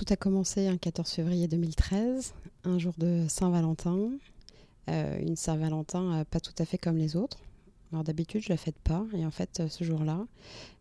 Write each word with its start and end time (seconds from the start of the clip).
Tout 0.00 0.14
a 0.14 0.16
commencé 0.16 0.66
un 0.66 0.78
14 0.78 1.10
février 1.10 1.46
2013, 1.46 2.32
un 2.64 2.78
jour 2.78 2.94
de 2.96 3.26
Saint-Valentin. 3.28 4.08
Euh, 4.88 5.20
une 5.20 5.36
Saint-Valentin 5.36 6.24
pas 6.30 6.40
tout 6.40 6.54
à 6.58 6.64
fait 6.64 6.78
comme 6.78 6.96
les 6.96 7.16
autres. 7.16 7.36
Alors 7.92 8.02
d'habitude, 8.02 8.40
je 8.42 8.48
la 8.48 8.56
fête 8.56 8.78
pas. 8.82 9.04
Et 9.12 9.26
en 9.26 9.30
fait, 9.30 9.62
ce 9.68 9.84
jour-là, 9.84 10.26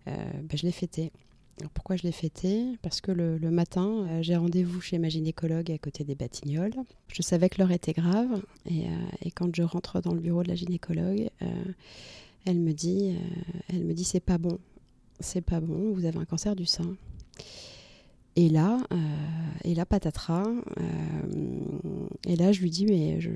ben, 0.05 0.47
je 0.53 0.63
l'ai 0.65 0.71
fêté. 0.71 1.11
Alors 1.59 1.71
pourquoi 1.71 1.97
je 1.97 2.03
l'ai 2.03 2.13
fêté 2.13 2.77
Parce 2.81 3.01
que 3.01 3.11
le, 3.11 3.37
matin, 3.51 4.07
euh, 4.07 4.21
j'ai 4.21 4.37
rendez-vous 4.37 4.79
chez 4.79 4.97
ma 4.99 5.09
gynécologue 5.09 5.69
à 5.69 5.77
côté 5.77 6.05
des 6.05 6.15
Batignolles. 6.15 6.75
Je 7.11 7.21
savais 7.21 7.49
que 7.49 7.59
l'heure 7.59 7.71
était 7.71 7.91
grave 7.91 8.41
et, 8.65 8.85
euh, 8.87 9.29
quand 9.35 9.53
je 9.53 9.63
rentre 9.63 9.99
dans 10.01 10.13
le 10.13 10.21
bureau 10.21 10.43
de 10.43 10.47
la 10.47 10.55
gynécologue, 10.55 11.29
euh, 11.41 11.63
elle 12.45 12.59
me 12.59 12.71
dit, 12.71 13.17
elle 13.67 13.83
me 13.83 13.93
dit 13.93 14.05
c'est 14.05 14.21
pas 14.21 14.37
bon, 14.37 14.59
c'est 15.19 15.41
pas 15.41 15.59
bon, 15.59 15.91
vous 15.91 16.05
avez 16.05 16.17
un 16.17 16.25
cancer 16.25 16.55
du 16.55 16.65
sein. 16.65 16.95
Et 18.39 18.47
là, 18.47 18.77
et 19.65 19.75
là 19.75 19.85
patatras. 19.85 20.47
et 22.25 22.35
là, 22.37 22.53
je 22.53 22.61
lui 22.61 22.69
dis 22.69 22.85
mais 22.85 23.19
je, 23.19 23.31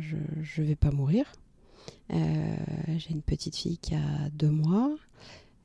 je, 0.00 0.16
je 0.40 0.62
vais 0.62 0.76
pas 0.76 0.90
mourir. 0.90 1.30
j'ai 2.10 3.10
une 3.10 3.20
petite 3.20 3.54
fille 3.54 3.76
qui 3.76 3.94
a 3.94 4.30
deux 4.32 4.48
mois. 4.48 4.96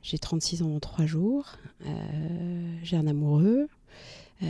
J'ai 0.01 0.17
36 0.17 0.63
ans 0.63 0.75
en 0.75 0.79
3 0.79 1.05
jours. 1.05 1.45
Euh, 1.85 2.77
j'ai 2.83 2.97
un 2.97 3.07
amoureux. 3.07 3.69
Euh, 4.41 4.47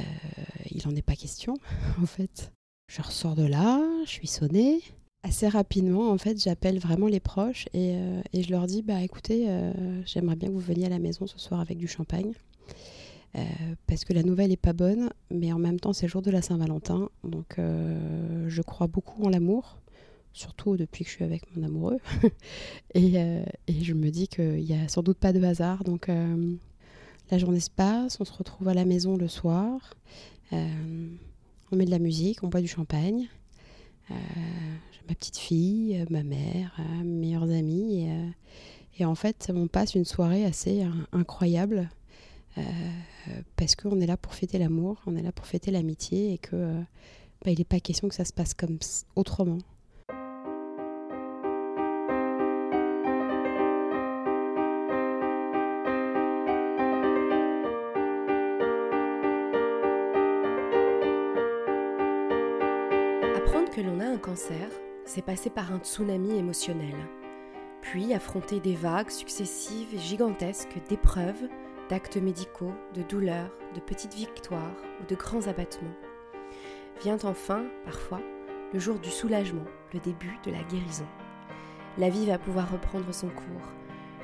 il 0.69 0.87
n'en 0.87 0.95
est 0.95 1.01
pas 1.01 1.15
question, 1.15 1.55
en 2.01 2.05
fait. 2.05 2.51
Je 2.87 3.01
ressors 3.01 3.35
de 3.35 3.45
là, 3.45 3.81
je 4.05 4.09
suis 4.09 4.27
sonnée. 4.27 4.81
Assez 5.23 5.47
rapidement, 5.47 6.09
en 6.09 6.17
fait, 6.17 6.41
j'appelle 6.41 6.79
vraiment 6.79 7.07
les 7.07 7.19
proches 7.19 7.67
et, 7.73 7.93
euh, 7.95 8.21
et, 8.33 8.41
je 8.41 8.49
leur 8.49 8.65
dis 8.65 8.81
Bah 8.81 9.01
écoutez, 9.01 9.47
j'aimerais 10.05 10.35
bien 10.35 10.49
que 10.49 10.53
vous 10.53 10.59
veniez 10.59 10.87
à 10.87 10.89
la 10.89 10.99
maison 10.99 11.27
ce 11.27 11.37
soir 11.37 11.59
avec 11.59 11.77
du 11.77 11.87
champagne. 11.87 12.33
Parce 13.87 14.05
que 14.05 14.13
la 14.13 14.23
nouvelle 14.23 14.51
est 14.51 14.57
pas 14.57 14.73
bonne, 14.73 15.09
mais 15.29 15.53
en 15.53 15.59
même 15.59 15.79
temps, 15.79 15.93
c'est 15.93 16.05
le 16.05 16.11
jour 16.11 16.21
de 16.21 16.31
la 16.31 16.41
Saint-Valentin. 16.41 17.09
Donc, 17.23 17.55
je 17.57 18.61
crois 18.61 18.87
beaucoup 18.87 19.23
en 19.23 19.29
l'amour 19.29 19.77
surtout 20.33 20.77
depuis 20.77 21.03
que 21.03 21.09
je 21.09 21.15
suis 21.15 21.25
avec 21.25 21.43
mon 21.55 21.63
amoureux. 21.63 21.99
Euh, 22.97 23.43
et, 23.67 23.83
je 23.83 23.93
me 23.93 24.09
dis 24.09 24.27
qu'il 24.27 24.63
n'y 24.63 24.73
a 24.73 24.87
sans 24.89 25.01
doute 25.01 25.17
pas 25.17 25.31
de 25.31 25.41
hasard. 25.43 25.83
Donc 25.83 26.09
euh, 26.09 26.55
la 27.29 27.37
journée 27.37 27.59
se 27.59 27.69
passe, 27.69 28.17
on 28.19 28.25
se 28.25 28.33
retrouve 28.33 28.67
à 28.67 28.73
la 28.73 28.83
maison 28.83 29.15
le 29.15 29.27
soir, 29.27 29.95
euh, 30.51 31.07
on 31.71 31.75
met 31.75 31.85
de 31.85 31.91
la 31.91 31.99
musique, 31.99 32.43
on 32.43 32.47
boit 32.47 32.61
du 32.61 32.67
champagne. 32.67 33.27
Ma 34.09 35.15
petite 35.15 35.37
fille, 35.37 36.05
ma 36.09 36.21
mère, 36.21 36.77
mes 37.03 37.27
meilleurs 37.27 37.49
amis. 37.49 38.09
Et, 38.99 39.05
en 39.05 39.15
fait, 39.15 39.51
on 39.55 39.67
passe 39.67 39.95
une 39.95 40.05
soirée 40.05 40.43
assez 40.43 40.85
incroyable. 41.13 41.89
Parce 43.55 43.75
qu'on 43.75 43.99
est 44.01 44.07
là 44.07 44.17
pour 44.17 44.33
fêter 44.33 44.57
l'amour, 44.57 45.01
on 45.05 45.15
est 45.15 45.21
là 45.21 45.31
pour 45.31 45.45
fêter 45.45 45.71
l'amitié 45.71 46.33
et 46.33 46.37
que 46.37 46.75
bah, 47.43 47.51
il 47.51 47.57
n'est 47.57 47.65
pas 47.65 47.79
question 47.79 48.09
que 48.09 48.15
ça 48.15 48.25
se 48.25 48.33
passe 48.33 48.53
comme 48.53 48.77
autrement. 49.15 49.59
que 63.71 63.81
l'on 63.81 64.01
a 64.01 64.05
un 64.05 64.17
cancer, 64.17 64.69
c'est 65.05 65.23
passer 65.23 65.49
par 65.49 65.71
un 65.71 65.79
tsunami 65.79 66.37
émotionnel, 66.37 66.95
puis 67.81 68.13
affronter 68.13 68.59
des 68.59 68.75
vagues 68.75 69.09
successives 69.09 69.95
et 69.95 69.99
gigantesques 69.99 70.77
d'épreuves, 70.89 71.47
d'actes 71.91 72.15
médicaux, 72.15 72.73
de 72.95 73.01
douleurs, 73.03 73.51
de 73.75 73.81
petites 73.81 74.15
victoires 74.15 74.77
ou 75.01 75.05
de 75.07 75.15
grands 75.15 75.47
abattements. 75.47 75.93
Vient 77.03 77.19
enfin, 77.25 77.65
parfois, 77.83 78.21
le 78.73 78.79
jour 78.79 78.97
du 78.97 79.09
soulagement, 79.09 79.65
le 79.93 79.99
début 79.99 80.39
de 80.45 80.51
la 80.51 80.63
guérison. 80.63 81.05
La 81.97 82.09
vie 82.09 82.25
va 82.25 82.37
pouvoir 82.37 82.71
reprendre 82.71 83.13
son 83.13 83.27
cours. 83.27 83.67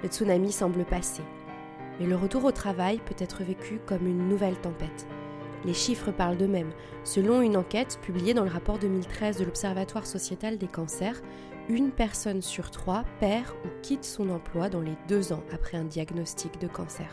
Le 0.02 0.08
tsunami 0.08 0.54
semble 0.54 0.86
passer. 0.86 1.24
Mais 2.00 2.06
le 2.06 2.16
retour 2.16 2.46
au 2.46 2.54
travail 2.54 3.02
peut 3.06 3.16
être 3.18 3.44
vécu 3.44 3.82
comme 3.86 4.08
une 4.08 4.30
nouvelle 4.30 4.60
tempête, 4.62 5.06
les 5.66 5.74
chiffres 5.74 6.12
parlent 6.12 6.38
d'eux-mêmes. 6.38 6.72
Selon 7.04 7.42
une 7.42 7.58
enquête 7.58 8.00
publiée 8.02 8.34
dans 8.34 8.46
le 8.46 8.50
rapport 8.50 8.80
2013 8.80 9.38
de 9.38 9.44
l'Observatoire 9.44 10.06
sociétal 10.06 10.58
des 10.58 10.68
cancers, 10.68 11.22
une 11.68 11.92
personne 11.92 12.42
sur 12.42 12.72
trois 12.72 13.04
perd 13.20 13.50
ou 13.66 13.70
quitte 13.82 14.06
son 14.06 14.30
emploi 14.30 14.70
dans 14.70 14.80
les 14.80 14.96
deux 15.10 15.34
ans 15.34 15.44
après 15.52 15.78
un 15.78 15.84
diagnostic 15.84 16.62
de 16.62 16.68
cancer. 16.68 17.10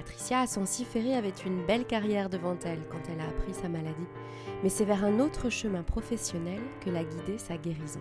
Patricia 0.00 0.40
Asensi-Ferré 0.40 1.14
avait 1.14 1.28
une 1.44 1.66
belle 1.66 1.84
carrière 1.84 2.30
devant 2.30 2.56
elle 2.64 2.80
quand 2.90 3.02
elle 3.12 3.20
a 3.20 3.28
appris 3.28 3.52
sa 3.52 3.68
maladie, 3.68 4.06
mais 4.62 4.70
c'est 4.70 4.86
vers 4.86 5.04
un 5.04 5.20
autre 5.20 5.50
chemin 5.50 5.82
professionnel 5.82 6.58
que 6.80 6.88
l'a 6.88 7.04
guidée 7.04 7.36
sa 7.36 7.58
guérison. 7.58 8.00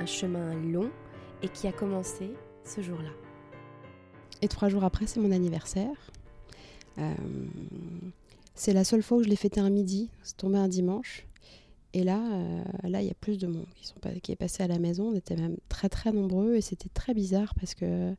Un 0.00 0.06
chemin 0.06 0.52
long 0.56 0.90
et 1.40 1.48
qui 1.48 1.68
a 1.68 1.72
commencé 1.72 2.32
ce 2.64 2.80
jour-là. 2.80 3.10
Et 4.40 4.48
trois 4.48 4.68
jours 4.68 4.82
après, 4.82 5.06
c'est 5.06 5.20
mon 5.20 5.30
anniversaire. 5.30 5.94
Euh, 6.98 7.14
c'est 8.56 8.72
la 8.72 8.82
seule 8.82 9.04
fois 9.04 9.18
où 9.18 9.22
je 9.22 9.28
l'ai 9.28 9.36
fêté 9.36 9.60
un 9.60 9.70
midi, 9.70 10.10
c'est 10.24 10.36
tombé 10.36 10.58
un 10.58 10.66
dimanche. 10.66 11.28
Et 11.92 12.02
là, 12.02 12.18
euh, 12.18 12.64
là, 12.82 13.00
il 13.00 13.06
y 13.06 13.12
a 13.12 13.14
plus 13.14 13.38
de 13.38 13.46
monde 13.46 13.68
qui, 13.76 13.86
sont 13.86 13.94
qui 14.24 14.32
est 14.32 14.36
passé 14.36 14.64
à 14.64 14.66
la 14.66 14.80
maison. 14.80 15.10
On 15.10 15.14
était 15.14 15.36
même 15.36 15.56
très 15.68 15.88
très 15.88 16.10
nombreux 16.10 16.56
et 16.56 16.62
c'était 16.62 16.88
très 16.88 17.14
bizarre 17.14 17.54
parce 17.54 17.76
que 17.76 18.16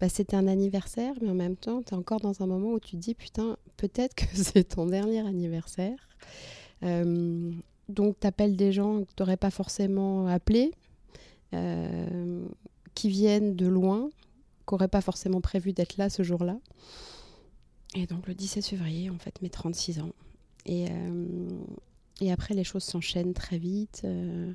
bah, 0.00 0.08
c'était 0.08 0.36
un 0.36 0.46
anniversaire, 0.46 1.14
mais 1.20 1.30
en 1.30 1.34
même 1.34 1.56
temps, 1.56 1.82
tu 1.82 1.94
es 1.94 1.96
encore 1.96 2.20
dans 2.20 2.42
un 2.42 2.46
moment 2.46 2.72
où 2.72 2.80
tu 2.80 2.92
te 2.92 2.96
dis 2.96 3.14
putain, 3.14 3.56
peut-être 3.76 4.14
que 4.14 4.24
c'est 4.34 4.64
ton 4.64 4.86
dernier 4.86 5.26
anniversaire. 5.26 5.98
Euh, 6.82 7.52
donc, 7.88 8.18
tu 8.20 8.26
appelles 8.26 8.56
des 8.56 8.72
gens 8.72 9.02
que 9.02 9.10
tu 9.14 9.22
n'aurais 9.22 9.36
pas 9.36 9.50
forcément 9.50 10.26
appelés, 10.26 10.72
qui 12.94 13.08
viennent 13.08 13.56
de 13.56 13.66
loin, 13.66 14.10
qui 14.66 14.74
n'auraient 14.74 14.88
pas 14.88 15.00
forcément 15.00 15.40
prévu 15.40 15.72
d'être 15.72 15.96
là 15.96 16.10
ce 16.10 16.22
jour-là. 16.22 16.58
Et 17.94 18.06
donc 18.06 18.26
le 18.26 18.34
17 18.34 18.66
février, 18.66 19.10
en 19.10 19.18
fait, 19.18 19.40
mes 19.42 19.48
36 19.48 20.00
ans. 20.00 20.12
Et, 20.66 20.86
euh, 20.90 21.48
et 22.20 22.32
après, 22.32 22.54
les 22.54 22.64
choses 22.64 22.82
s'enchaînent 22.82 23.34
très 23.34 23.58
vite. 23.58 24.02
Euh, 24.04 24.52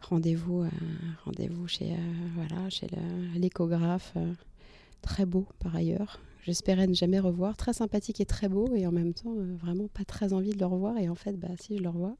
rendez-vous 0.00 0.62
euh, 0.62 0.70
rendez-vous 1.24 1.68
chez, 1.68 1.94
voilà, 2.34 2.70
chez 2.70 2.88
l'échographe. 3.36 4.14
Très 5.04 5.26
beau, 5.26 5.46
par 5.58 5.74
ailleurs. 5.76 6.20
J'espérais 6.42 6.86
ne 6.86 6.94
jamais 6.94 7.20
revoir. 7.20 7.56
Très 7.56 7.72
sympathique 7.72 8.20
et 8.20 8.26
très 8.26 8.48
beau. 8.48 8.74
Et 8.74 8.86
en 8.86 8.92
même 8.92 9.14
temps, 9.14 9.34
vraiment 9.34 9.88
pas 9.88 10.04
très 10.04 10.32
envie 10.32 10.50
de 10.50 10.58
le 10.58 10.66
revoir. 10.66 10.98
Et 10.98 11.08
en 11.08 11.14
fait, 11.14 11.38
bah, 11.38 11.48
si, 11.58 11.78
je 11.78 11.82
le 11.82 11.88
revois. 11.88 12.16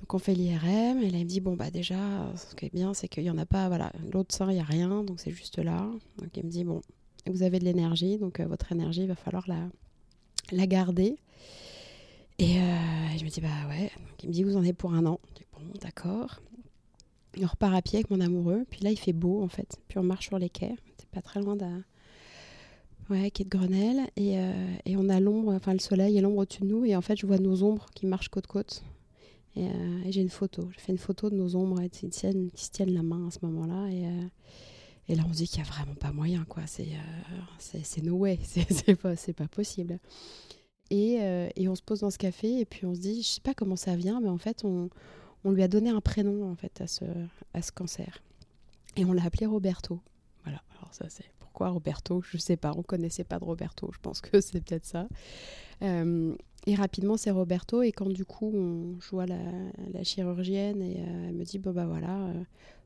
Donc 0.00 0.14
on 0.14 0.18
fait 0.18 0.32
l'IRM 0.32 1.02
et 1.02 1.10
là 1.10 1.18
il 1.18 1.24
me 1.24 1.28
dit 1.28 1.40
bon 1.40 1.56
bah 1.56 1.72
déjà 1.72 1.96
ce 2.36 2.54
qui 2.54 2.66
est 2.66 2.72
bien 2.72 2.94
c'est 2.94 3.08
qu'il 3.08 3.24
n'y 3.24 3.30
en 3.30 3.36
a 3.36 3.46
pas 3.46 3.66
voilà 3.66 3.92
l'autre 4.12 4.32
sein 4.32 4.48
il 4.48 4.54
n'y 4.54 4.60
a 4.60 4.64
rien 4.64 5.02
donc 5.02 5.18
c'est 5.18 5.32
juste 5.32 5.58
là 5.58 5.90
donc 6.18 6.36
il 6.36 6.44
me 6.44 6.48
dit 6.48 6.62
bon 6.62 6.82
vous 7.28 7.42
avez 7.42 7.58
de 7.58 7.64
l'énergie, 7.64 8.18
donc 8.18 8.40
euh, 8.40 8.46
votre 8.46 8.72
énergie, 8.72 9.02
il 9.02 9.08
va 9.08 9.14
falloir 9.14 9.46
la, 9.46 10.66
garder. 10.66 11.18
Et 12.38 12.58
euh, 12.58 13.18
je 13.18 13.24
me 13.24 13.30
dis, 13.30 13.40
bah 13.40 13.48
ouais. 13.68 13.90
il 14.22 14.28
me 14.28 14.34
dit, 14.34 14.44
vous 14.44 14.56
en 14.56 14.60
avez 14.60 14.72
pour 14.72 14.94
un 14.94 15.06
an. 15.06 15.20
Je 15.36 15.44
bon, 15.52 15.72
d'accord. 15.80 16.40
On 17.40 17.46
repart 17.46 17.74
à 17.74 17.82
pied 17.82 17.98
avec 17.98 18.10
mon 18.10 18.20
amoureux. 18.20 18.64
Puis 18.70 18.80
là, 18.80 18.90
il 18.90 18.98
fait 18.98 19.12
beau, 19.12 19.42
en 19.42 19.48
fait. 19.48 19.78
Puis 19.88 19.98
on 19.98 20.02
marche 20.02 20.28
sur 20.28 20.38
les 20.38 20.48
quais. 20.48 20.74
C'est 20.98 21.08
pas 21.10 21.22
très 21.22 21.40
loin 21.40 21.56
d'un. 21.56 21.84
Ouais, 23.10 23.30
quai 23.30 23.44
de 23.44 23.48
Grenelle. 23.48 24.08
Et, 24.16 24.38
euh, 24.38 24.74
et 24.84 24.96
on 24.96 25.08
a 25.08 25.20
l'ombre, 25.20 25.54
enfin 25.54 25.72
le 25.72 25.78
soleil 25.78 26.18
et 26.18 26.20
l'ombre 26.20 26.38
au-dessus 26.38 26.62
de 26.62 26.66
nous. 26.66 26.84
Et 26.84 26.94
en 26.96 27.00
fait, 27.00 27.16
je 27.16 27.26
vois 27.26 27.38
nos 27.38 27.62
ombres 27.62 27.86
qui 27.94 28.06
marchent 28.06 28.28
côte-côte. 28.28 28.82
Et, 29.56 29.64
et 30.04 30.12
j'ai 30.12 30.20
une 30.20 30.28
photo. 30.28 30.68
J'ai 30.72 30.80
fait 30.80 30.92
une 30.92 30.98
photo 30.98 31.30
de 31.30 31.34
nos 31.34 31.56
ombres 31.56 31.82
qui, 31.90 32.08
tiennent, 32.10 32.50
qui 32.50 32.64
se 32.64 32.70
tiennent 32.70 32.94
la 32.94 33.02
main 33.02 33.26
à 33.26 33.30
ce 33.30 33.38
moment-là. 33.42 33.88
Et, 33.90 34.04
et 35.08 35.14
là, 35.14 35.24
on 35.26 35.32
se 35.32 35.38
dit 35.38 35.48
qu'il 35.48 35.62
n'y 35.62 35.68
a 35.68 35.72
vraiment 35.72 35.94
pas 35.94 36.12
moyen, 36.12 36.44
quoi. 36.44 36.66
C'est 36.66 36.82
euh, 36.82 37.38
c'est 37.58 38.02
no 38.02 38.14
way, 38.16 38.38
c'est 38.44 38.96
pas, 38.96 39.14
pas 39.36 39.48
possible. 39.48 39.98
Et, 40.90 41.18
euh, 41.20 41.48
et, 41.56 41.68
on 41.68 41.74
se 41.74 41.82
pose 41.82 42.00
dans 42.00 42.10
ce 42.10 42.18
café 42.18 42.60
et 42.60 42.64
puis 42.64 42.86
on 42.86 42.94
se 42.94 43.00
dit, 43.00 43.22
je 43.22 43.28
sais 43.28 43.40
pas 43.40 43.54
comment 43.54 43.76
ça 43.76 43.94
vient, 43.96 44.20
mais 44.20 44.28
en 44.28 44.38
fait, 44.38 44.64
on, 44.64 44.88
on 45.44 45.52
lui 45.52 45.62
a 45.62 45.68
donné 45.68 45.90
un 45.90 46.00
prénom 46.00 46.50
en 46.50 46.54
fait 46.54 46.80
à 46.80 46.86
ce, 46.86 47.72
cancer. 47.72 48.22
Et 48.96 49.04
on 49.04 49.12
l'a 49.12 49.24
appelé 49.24 49.46
Roberto. 49.46 50.00
Voilà, 50.44 50.62
alors 50.76 50.92
ça 50.92 51.06
c'est 51.08 51.30
pourquoi 51.38 51.68
Roberto, 51.68 52.22
je 52.22 52.38
sais 52.38 52.56
pas, 52.56 52.72
on 52.76 52.82
connaissait 52.82 53.24
pas 53.24 53.38
de 53.38 53.44
Roberto, 53.44 53.90
je 53.92 53.98
pense 54.00 54.20
que 54.20 54.40
c'est 54.40 54.60
peut-être 54.60 54.84
ça. 54.84 55.08
Euh, 55.82 56.34
et 56.66 56.74
rapidement 56.74 57.16
c'est 57.16 57.30
Roberto 57.30 57.82
et 57.82 57.92
quand 57.92 58.08
du 58.08 58.24
coup 58.24 58.50
on, 58.52 59.00
joue 59.00 59.20
à 59.20 59.26
la, 59.26 60.04
chirurgienne 60.04 60.82
et 60.82 60.98
elle 60.98 61.34
me 61.34 61.44
dit 61.44 61.58
bah 61.58 61.86
voilà, 61.86 62.32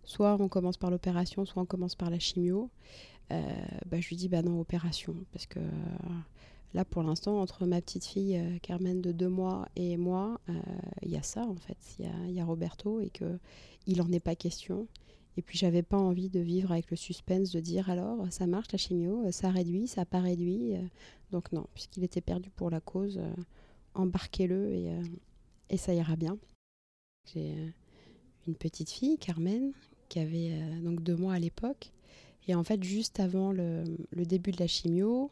soit 0.04 0.36
on 0.40 0.48
commence 0.48 0.76
par 0.76 0.90
l'opération, 0.90 1.44
soit 1.44 1.62
on 1.62 1.66
commence 1.66 1.94
par 1.94 2.10
la 2.10 2.18
chimio, 2.18 2.70
euh, 3.32 3.40
bah, 3.86 4.00
je 4.00 4.08
lui 4.08 4.16
dis 4.16 4.28
bah 4.28 4.42
non, 4.42 4.60
opération. 4.60 5.14
Parce 5.32 5.46
que 5.46 5.58
euh, 5.58 5.62
là, 6.74 6.84
pour 6.84 7.02
l'instant, 7.02 7.40
entre 7.40 7.66
ma 7.66 7.80
petite 7.80 8.04
fille 8.04 8.36
euh, 8.36 8.58
Carmen 8.60 9.00
de 9.00 9.12
deux 9.12 9.28
mois 9.28 9.68
et 9.76 9.96
moi, 9.96 10.40
il 11.02 11.10
y 11.10 11.16
a 11.16 11.22
ça 11.22 11.42
en 11.42 11.56
fait. 11.56 11.76
Il 11.98 12.34
y, 12.34 12.40
a, 12.40 12.44
Roberto 12.44 13.00
et 13.00 13.10
qu'il 13.10 13.98
n'en 13.98 14.10
est 14.12 14.20
pas 14.20 14.34
question. 14.34 14.86
Et 15.36 15.42
puis 15.42 15.56
j'avais 15.56 15.82
pas 15.82 15.96
envie 15.98 16.28
de 16.28 16.40
vivre 16.40 16.72
avec 16.72 16.90
le 16.90 16.96
suspense 16.96 17.52
de 17.52 17.60
dire 17.60 17.88
alors 17.88 18.30
ça 18.30 18.46
marche 18.46 18.70
la 18.72 18.78
chimio, 18.78 19.30
ça 19.30 19.50
réduit, 19.50 19.86
ça 19.86 20.04
pas 20.04 20.20
réduit. 20.20 20.74
Donc 21.30 21.52
non, 21.52 21.66
puisqu'il 21.74 22.04
était 22.04 22.20
perdu 22.20 22.50
pour 22.50 22.68
la 22.68 22.80
cause, 22.80 23.18
embarquez-le 23.94 24.72
et, 24.72 24.92
et, 25.70 25.76
ça 25.78 25.94
ira 25.94 26.16
bien. 26.16 26.36
J'ai 27.32 27.54
une 28.46 28.54
petite 28.54 28.90
fille, 28.90 29.16
Carmen, 29.16 29.72
qui 30.10 30.18
avait 30.18 30.52
donc 30.82 31.02
deux 31.02 31.16
mois 31.16 31.32
à 31.34 31.38
l'époque. 31.38 31.92
Et 32.46 32.54
en 32.54 32.64
fait, 32.64 32.82
juste 32.82 33.18
avant 33.18 33.52
le 33.52 33.84
début 34.12 34.50
de 34.50 34.60
la 34.60 34.66
chimio, 34.66 35.30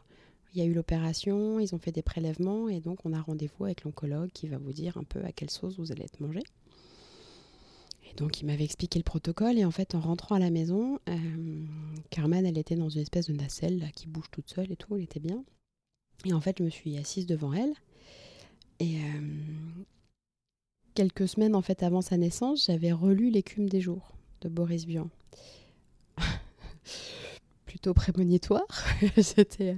il 0.53 0.59
y 0.59 0.61
a 0.61 0.65
eu 0.65 0.73
l'opération, 0.73 1.59
ils 1.59 1.73
ont 1.73 1.79
fait 1.79 1.91
des 1.91 2.01
prélèvements 2.01 2.67
et 2.67 2.81
donc 2.81 3.05
on 3.05 3.13
a 3.13 3.21
rendez-vous 3.21 3.65
avec 3.65 3.83
l'oncologue 3.83 4.29
qui 4.33 4.47
va 4.47 4.57
vous 4.57 4.73
dire 4.73 4.97
un 4.97 5.03
peu 5.03 5.23
à 5.23 5.31
quelle 5.31 5.49
sauce 5.49 5.77
vous 5.77 5.91
allez 5.91 6.03
être 6.03 6.19
mangé. 6.19 6.41
Et 8.09 8.13
donc 8.15 8.41
il 8.41 8.45
m'avait 8.45 8.65
expliqué 8.65 8.99
le 8.99 9.03
protocole 9.03 9.57
et 9.57 9.63
en 9.63 9.71
fait 9.71 9.95
en 9.95 10.01
rentrant 10.01 10.35
à 10.35 10.39
la 10.39 10.49
maison, 10.49 10.99
euh, 11.07 11.65
Carmen 12.09 12.45
elle 12.45 12.57
était 12.57 12.75
dans 12.75 12.89
une 12.89 13.01
espèce 13.01 13.27
de 13.27 13.33
nacelle 13.33 13.91
qui 13.95 14.07
bouge 14.07 14.29
toute 14.31 14.49
seule 14.49 14.71
et 14.71 14.75
tout, 14.75 14.95
elle 14.97 15.03
était 15.03 15.21
bien. 15.21 15.43
Et 16.25 16.33
en 16.33 16.41
fait 16.41 16.57
je 16.59 16.63
me 16.63 16.69
suis 16.69 16.97
assise 16.97 17.25
devant 17.25 17.53
elle 17.53 17.73
et 18.79 18.97
euh, 18.97 19.21
quelques 20.95 21.27
semaines 21.27 21.55
en 21.55 21.61
fait 21.61 21.83
avant 21.83 22.01
sa 22.01 22.17
naissance, 22.17 22.65
j'avais 22.65 22.91
relu 22.91 23.29
l'écume 23.29 23.69
des 23.69 23.79
jours 23.79 24.11
de 24.41 24.49
Boris 24.49 24.85
Vian. 24.85 25.09
Plutôt 27.65 27.93
prémonitoire. 27.93 28.67
C'était 29.21 29.77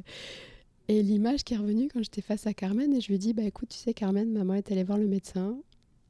et 0.89 1.01
l'image 1.01 1.44
qui 1.44 1.53
est 1.53 1.57
revenue 1.57 1.88
quand 1.91 2.03
j'étais 2.03 2.21
face 2.21 2.45
à 2.45 2.53
Carmen, 2.53 2.94
et 2.94 3.00
je 3.00 3.07
lui 3.09 3.18
dis 3.18 3.33
Bah 3.33 3.44
écoute, 3.44 3.69
tu 3.69 3.77
sais, 3.77 3.94
Carmen, 3.94 4.31
maman 4.31 4.56
est 4.56 4.71
allée 4.71 4.83
voir 4.83 4.97
le 4.97 5.07
médecin. 5.07 5.57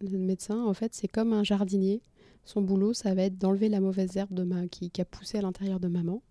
Le 0.01 0.17
médecin, 0.17 0.63
en 0.63 0.73
fait, 0.73 0.93
c'est 0.93 1.07
comme 1.07 1.31
un 1.31 1.43
jardinier. 1.43 2.01
Son 2.43 2.61
boulot, 2.61 2.93
ça 2.93 3.13
va 3.13 3.23
être 3.23 3.37
d'enlever 3.37 3.69
la 3.69 3.79
mauvaise 3.79 4.17
herbe 4.17 4.67
qui, 4.69 4.91
a 4.99 5.05
poussé 5.05 5.37
à 5.37 5.41
l'intérieur 5.41 5.79
de 5.79 5.87
maman. 5.87 6.21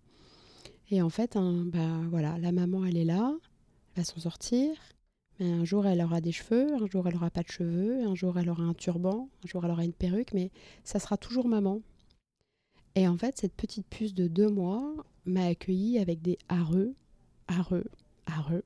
Et 0.91 1.01
en 1.01 1.09
fait, 1.09 1.35
bah, 1.35 2.01
voilà, 2.09 2.37
la 2.37 2.51
maman, 2.51 2.85
elle 2.85 2.97
est 2.97 3.05
là, 3.05 3.33
elle 3.95 4.03
va 4.03 4.03
s'en 4.03 4.19
sortir. 4.19 4.75
Mais 5.39 5.51
un 5.51 5.65
jour, 5.65 5.87
elle 5.87 6.01
aura 6.03 6.21
des 6.21 6.31
cheveux, 6.31 6.75
un 6.75 6.85
jour, 6.85 7.07
elle 7.07 7.15
aura 7.15 7.31
pas 7.31 7.41
de 7.41 7.47
cheveux, 7.47 8.03
un 8.05 8.13
jour, 8.13 8.37
elle 8.37 8.49
aura 8.49 8.63
un 8.63 8.75
turban, 8.75 9.29
un 9.43 9.47
jour, 9.47 9.65
elle 9.65 9.71
aura 9.71 9.85
une 9.85 9.93
perruque, 9.93 10.33
mais 10.33 10.51
ça 10.83 10.99
sera 10.99 11.17
toujours 11.17 11.47
maman. 11.47 11.81
Et 12.95 13.07
en 13.07 13.17
fait, 13.17 13.39
cette 13.39 13.53
petite 13.53 13.87
puce 13.87 14.13
de 14.13 14.27
deux 14.27 14.49
mois 14.49 14.93
m'a 15.25 15.45
accueillie 15.45 15.97
avec 15.97 16.21
des 16.21 16.37
hareux, 16.49 16.93
hareux, 17.47 17.85
eux 18.51 18.63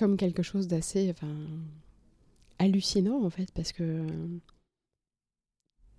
comme 0.00 0.16
quelque 0.16 0.42
chose 0.42 0.66
d'assez 0.66 1.10
enfin, 1.10 1.36
hallucinant 2.58 3.22
en 3.22 3.28
fait, 3.28 3.52
parce 3.52 3.70
que 3.70 4.06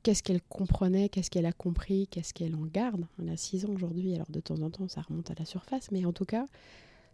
qu'est-ce 0.01 0.23
qu'elle 0.23 0.41
comprenait, 0.41 1.07
qu'est-ce 1.07 1.29
qu'elle 1.29 1.45
a 1.45 1.51
compris, 1.51 2.07
qu'est-ce 2.07 2.33
qu'elle 2.33 2.55
en 2.55 2.65
garde? 2.65 3.05
Elle 3.19 3.29
a 3.29 3.37
6 3.37 3.65
ans 3.65 3.69
aujourd'hui, 3.69 4.15
alors 4.15 4.31
de 4.31 4.39
temps 4.39 4.59
en 4.63 4.71
temps 4.71 4.87
ça 4.87 5.01
remonte 5.01 5.29
à 5.29 5.35
la 5.37 5.45
surface, 5.45 5.91
mais 5.91 6.03
en 6.05 6.13
tout 6.13 6.25
cas, 6.25 6.47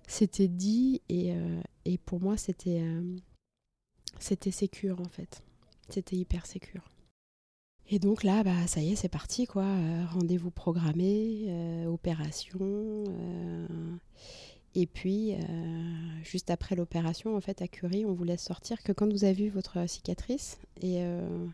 c'était 0.07 0.48
dit 0.48 1.01
et, 1.10 1.33
euh, 1.33 1.60
et, 1.83 1.98
pour 1.98 2.21
moi 2.21 2.38
c'était 2.38 2.80
euh, 2.81 3.18
c'était 4.18 4.51
sécure 4.51 5.01
en 5.01 5.10
fait. 5.10 5.44
C'était 5.89 6.15
hyper 6.15 6.45
sécure. 6.45 6.89
Et 7.89 8.00
donc 8.00 8.24
là, 8.24 8.44
bah, 8.44 8.68
ça 8.68 8.81
y 8.81 8.94
est, 8.94 8.95
c'est 8.95 9.10
parti 9.10 9.45
quoi. 9.45 9.63
Euh, 9.63 10.06
rendez-vous 10.06 10.51
programmé, 10.51 11.86
opération. 11.86 13.03
Et 14.79 14.85
puis, 14.85 15.33
euh, 15.33 15.38
juste 16.24 16.51
après 16.51 16.75
l'opération, 16.75 17.35
en 17.35 17.41
fait, 17.41 17.63
à 17.63 17.68
Curie, 17.68 18.06
on 18.06 18.13
vous 18.13 18.24
laisse 18.24 18.44
sortir 18.44 18.83
que 18.83 18.91
quand 18.91 19.12
vous 19.12 19.24
avez 19.24 19.33
vu 19.33 19.50
votre 19.50 19.89
cicatrice. 19.89 20.59
Et, 20.83 20.97
euh, 21.00 21.47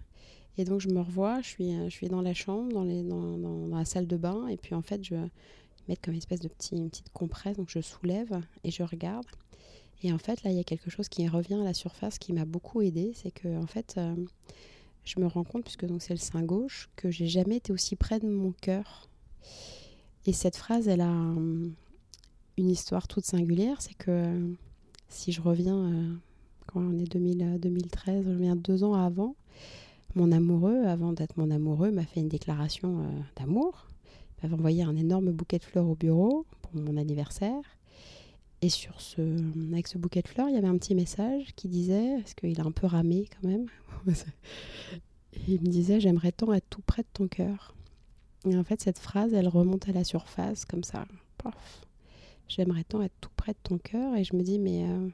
et 0.58 0.66
donc, 0.66 0.82
je 0.82 0.90
me 0.90 1.00
revois, 1.00 1.40
je 1.40 1.48
suis, 1.48 1.74
je 1.86 1.90
suis 1.90 2.10
dans 2.10 2.22
la 2.22 2.34
chambre, 2.34 2.74
dans, 2.74 3.78
la 3.78 3.86
salle 3.86 4.08
de 4.08 4.18
bain. 4.18 4.48
Et 4.50 4.58
puis, 4.58 4.76
en 4.76 4.82
fait, 4.82 5.06
je 5.06 5.16
mets 5.88 5.96
comme 5.96 6.14
une 6.14 6.18
espèce 6.18 6.42
de 6.42 6.50
petite 6.50 7.10
compresse. 7.14 7.56
Donc, 7.56 7.70
je 7.70 7.80
soulève 7.80 8.42
et 8.66 8.72
je 8.72 8.84
regarde. 8.84 9.26
Et 10.04 10.12
en 10.12 10.18
fait, 10.18 10.44
là, 10.44 10.52
il 10.52 10.58
y 10.58 10.60
a 10.60 10.66
quelque 10.66 10.90
chose 10.90 11.08
qui 11.08 11.26
revient 11.30 11.54
à 11.54 11.64
la 11.64 11.74
surface 11.74 12.20
qui 12.20 12.34
m'a 12.34 12.44
beaucoup 12.44 12.82
aidé. 12.82 13.14
C'est 13.16 13.32
que, 13.32 13.58
en 13.58 13.68
fait, 13.68 13.94
euh, 13.98 14.16
je 15.06 15.22
me 15.22 15.28
rends 15.28 15.46
compte, 15.46 15.64
puisque 15.64 15.86
c'est 16.02 16.14
le 16.14 16.20
sein 16.20 16.44
gauche, 16.44 16.90
que 16.98 17.10
j'ai 17.10 17.28
jamais 17.28 17.56
été 17.56 17.72
aussi 17.72 17.96
près 17.96 18.20
de 18.20 18.28
mon 18.28 18.52
cœur. 18.52 19.08
Et 20.26 20.34
cette 20.34 20.58
phrase, 20.58 20.90
elle 20.90 21.00
a 21.00 21.34
une 22.58 22.70
histoire 22.70 23.08
toute 23.08 23.26
singulière, 23.26 23.82
c'est 23.82 23.96
que 23.96 24.12
euh, 24.12 24.54
si 25.10 25.32
je 25.32 25.42
reviens, 25.42 25.78
euh, 25.78 26.14
quand 26.68 26.82
on 26.82 26.98
est 26.98 27.12
2000, 27.12 27.60
2013, 27.60 28.26
je 28.26 28.30
reviens 28.30 28.56
deux 28.56 28.84
ans 28.84 28.94
avant, 28.94 29.36
mon 30.16 30.32
amoureux, 30.32 30.84
avant 30.86 31.14
d'être 31.14 31.38
mon 31.38 31.50
amoureux, 31.50 31.92
m'a 31.92 32.06
fait 32.06 32.20
une 32.20 32.30
déclaration 32.30 33.00
euh, 33.00 33.20
d'amour. 33.36 33.88
Il 34.06 34.44
m'avait 34.44 34.60
envoyé 34.60 34.84
un 34.84 34.96
énorme 34.96 35.32
bouquet 35.32 35.58
de 35.58 35.64
fleurs 35.64 35.88
au 35.88 35.96
bureau 35.96 36.46
pour 36.62 36.76
mon 36.76 36.98
anniversaire. 36.98 37.64
Et 38.62 38.70
sur 38.70 39.02
ce, 39.02 39.22
avec 39.72 39.88
ce 39.88 39.98
bouquet 39.98 40.22
de 40.22 40.28
fleurs, 40.28 40.48
il 40.50 40.56
y 40.56 40.58
avait 40.58 40.68
un 40.68 40.78
petit 40.78 40.96
message 40.96 41.54
qui 41.56 41.68
disait, 41.68 42.18
parce 42.20 42.34
qu'il 42.34 42.60
a 42.62 42.64
un 42.64 42.72
peu 42.72 42.88
ramé 42.88 43.28
quand 43.30 43.48
même, 43.48 43.66
il 45.48 45.60
me 45.62 45.68
disait 45.68 46.00
J'aimerais 46.00 46.32
tant 46.32 46.54
être 46.54 46.70
tout 46.70 46.82
près 46.86 47.02
de 47.02 47.08
ton 47.12 47.28
cœur. 47.28 47.76
Et 48.46 48.56
en 48.56 48.64
fait, 48.64 48.82
cette 48.82 49.00
phrase, 49.00 49.34
elle 49.34 49.48
remonte 49.48 49.90
à 49.90 49.94
la 49.94 50.04
surface 50.04 50.66
comme 50.66 50.84
ça. 50.84 51.06
J'aimerais 52.48 52.84
tant 52.84 53.02
être 53.02 53.14
tout 53.22 53.30
près 53.36 53.54
de 53.54 53.58
ton 53.64 53.78
cœur. 53.78 54.16
Et 54.16 54.24
je 54.24 54.36
me 54.36 54.42
dis, 54.42 54.60
mais. 54.60 54.84
Euh, 54.88 55.10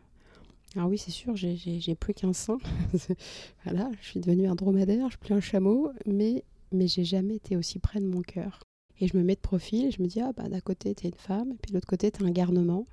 ah 0.75 0.87
oui, 0.87 0.99
c'est 0.99 1.11
sûr, 1.11 1.35
j'ai 1.35 1.95
plus 1.95 2.13
qu'un 2.13 2.33
sein. 2.33 2.59
voilà, 3.63 3.89
je 4.01 4.07
suis 4.07 4.19
devenue 4.19 4.47
un 4.47 4.53
dromadaire, 4.53 5.05
je 5.05 5.11
suis 5.11 5.17
plus 5.17 5.33
un 5.33 5.39
chameau, 5.39 5.91
mais, 6.05 6.43
mais 6.71 6.87
j'ai 6.87 7.03
jamais 7.03 7.37
été 7.37 7.57
aussi 7.57 7.79
près 7.79 7.99
de 7.99 8.05
mon 8.05 8.21
cœur. 8.21 8.59
Et 8.99 9.07
je 9.07 9.17
me 9.17 9.23
mets 9.23 9.35
de 9.35 9.39
profil 9.39 9.85
et 9.85 9.91
je 9.91 10.01
me 10.01 10.07
dis, 10.07 10.21
ah 10.21 10.31
bah 10.31 10.47
d'un 10.47 10.59
côté 10.59 10.93
t'es 10.93 11.07
une 11.07 11.15
femme, 11.15 11.53
et 11.53 11.55
puis 11.59 11.71
de 11.71 11.73
l'autre 11.73 11.87
côté 11.87 12.11
t'es 12.11 12.23
un 12.23 12.29
garnement. 12.29 12.85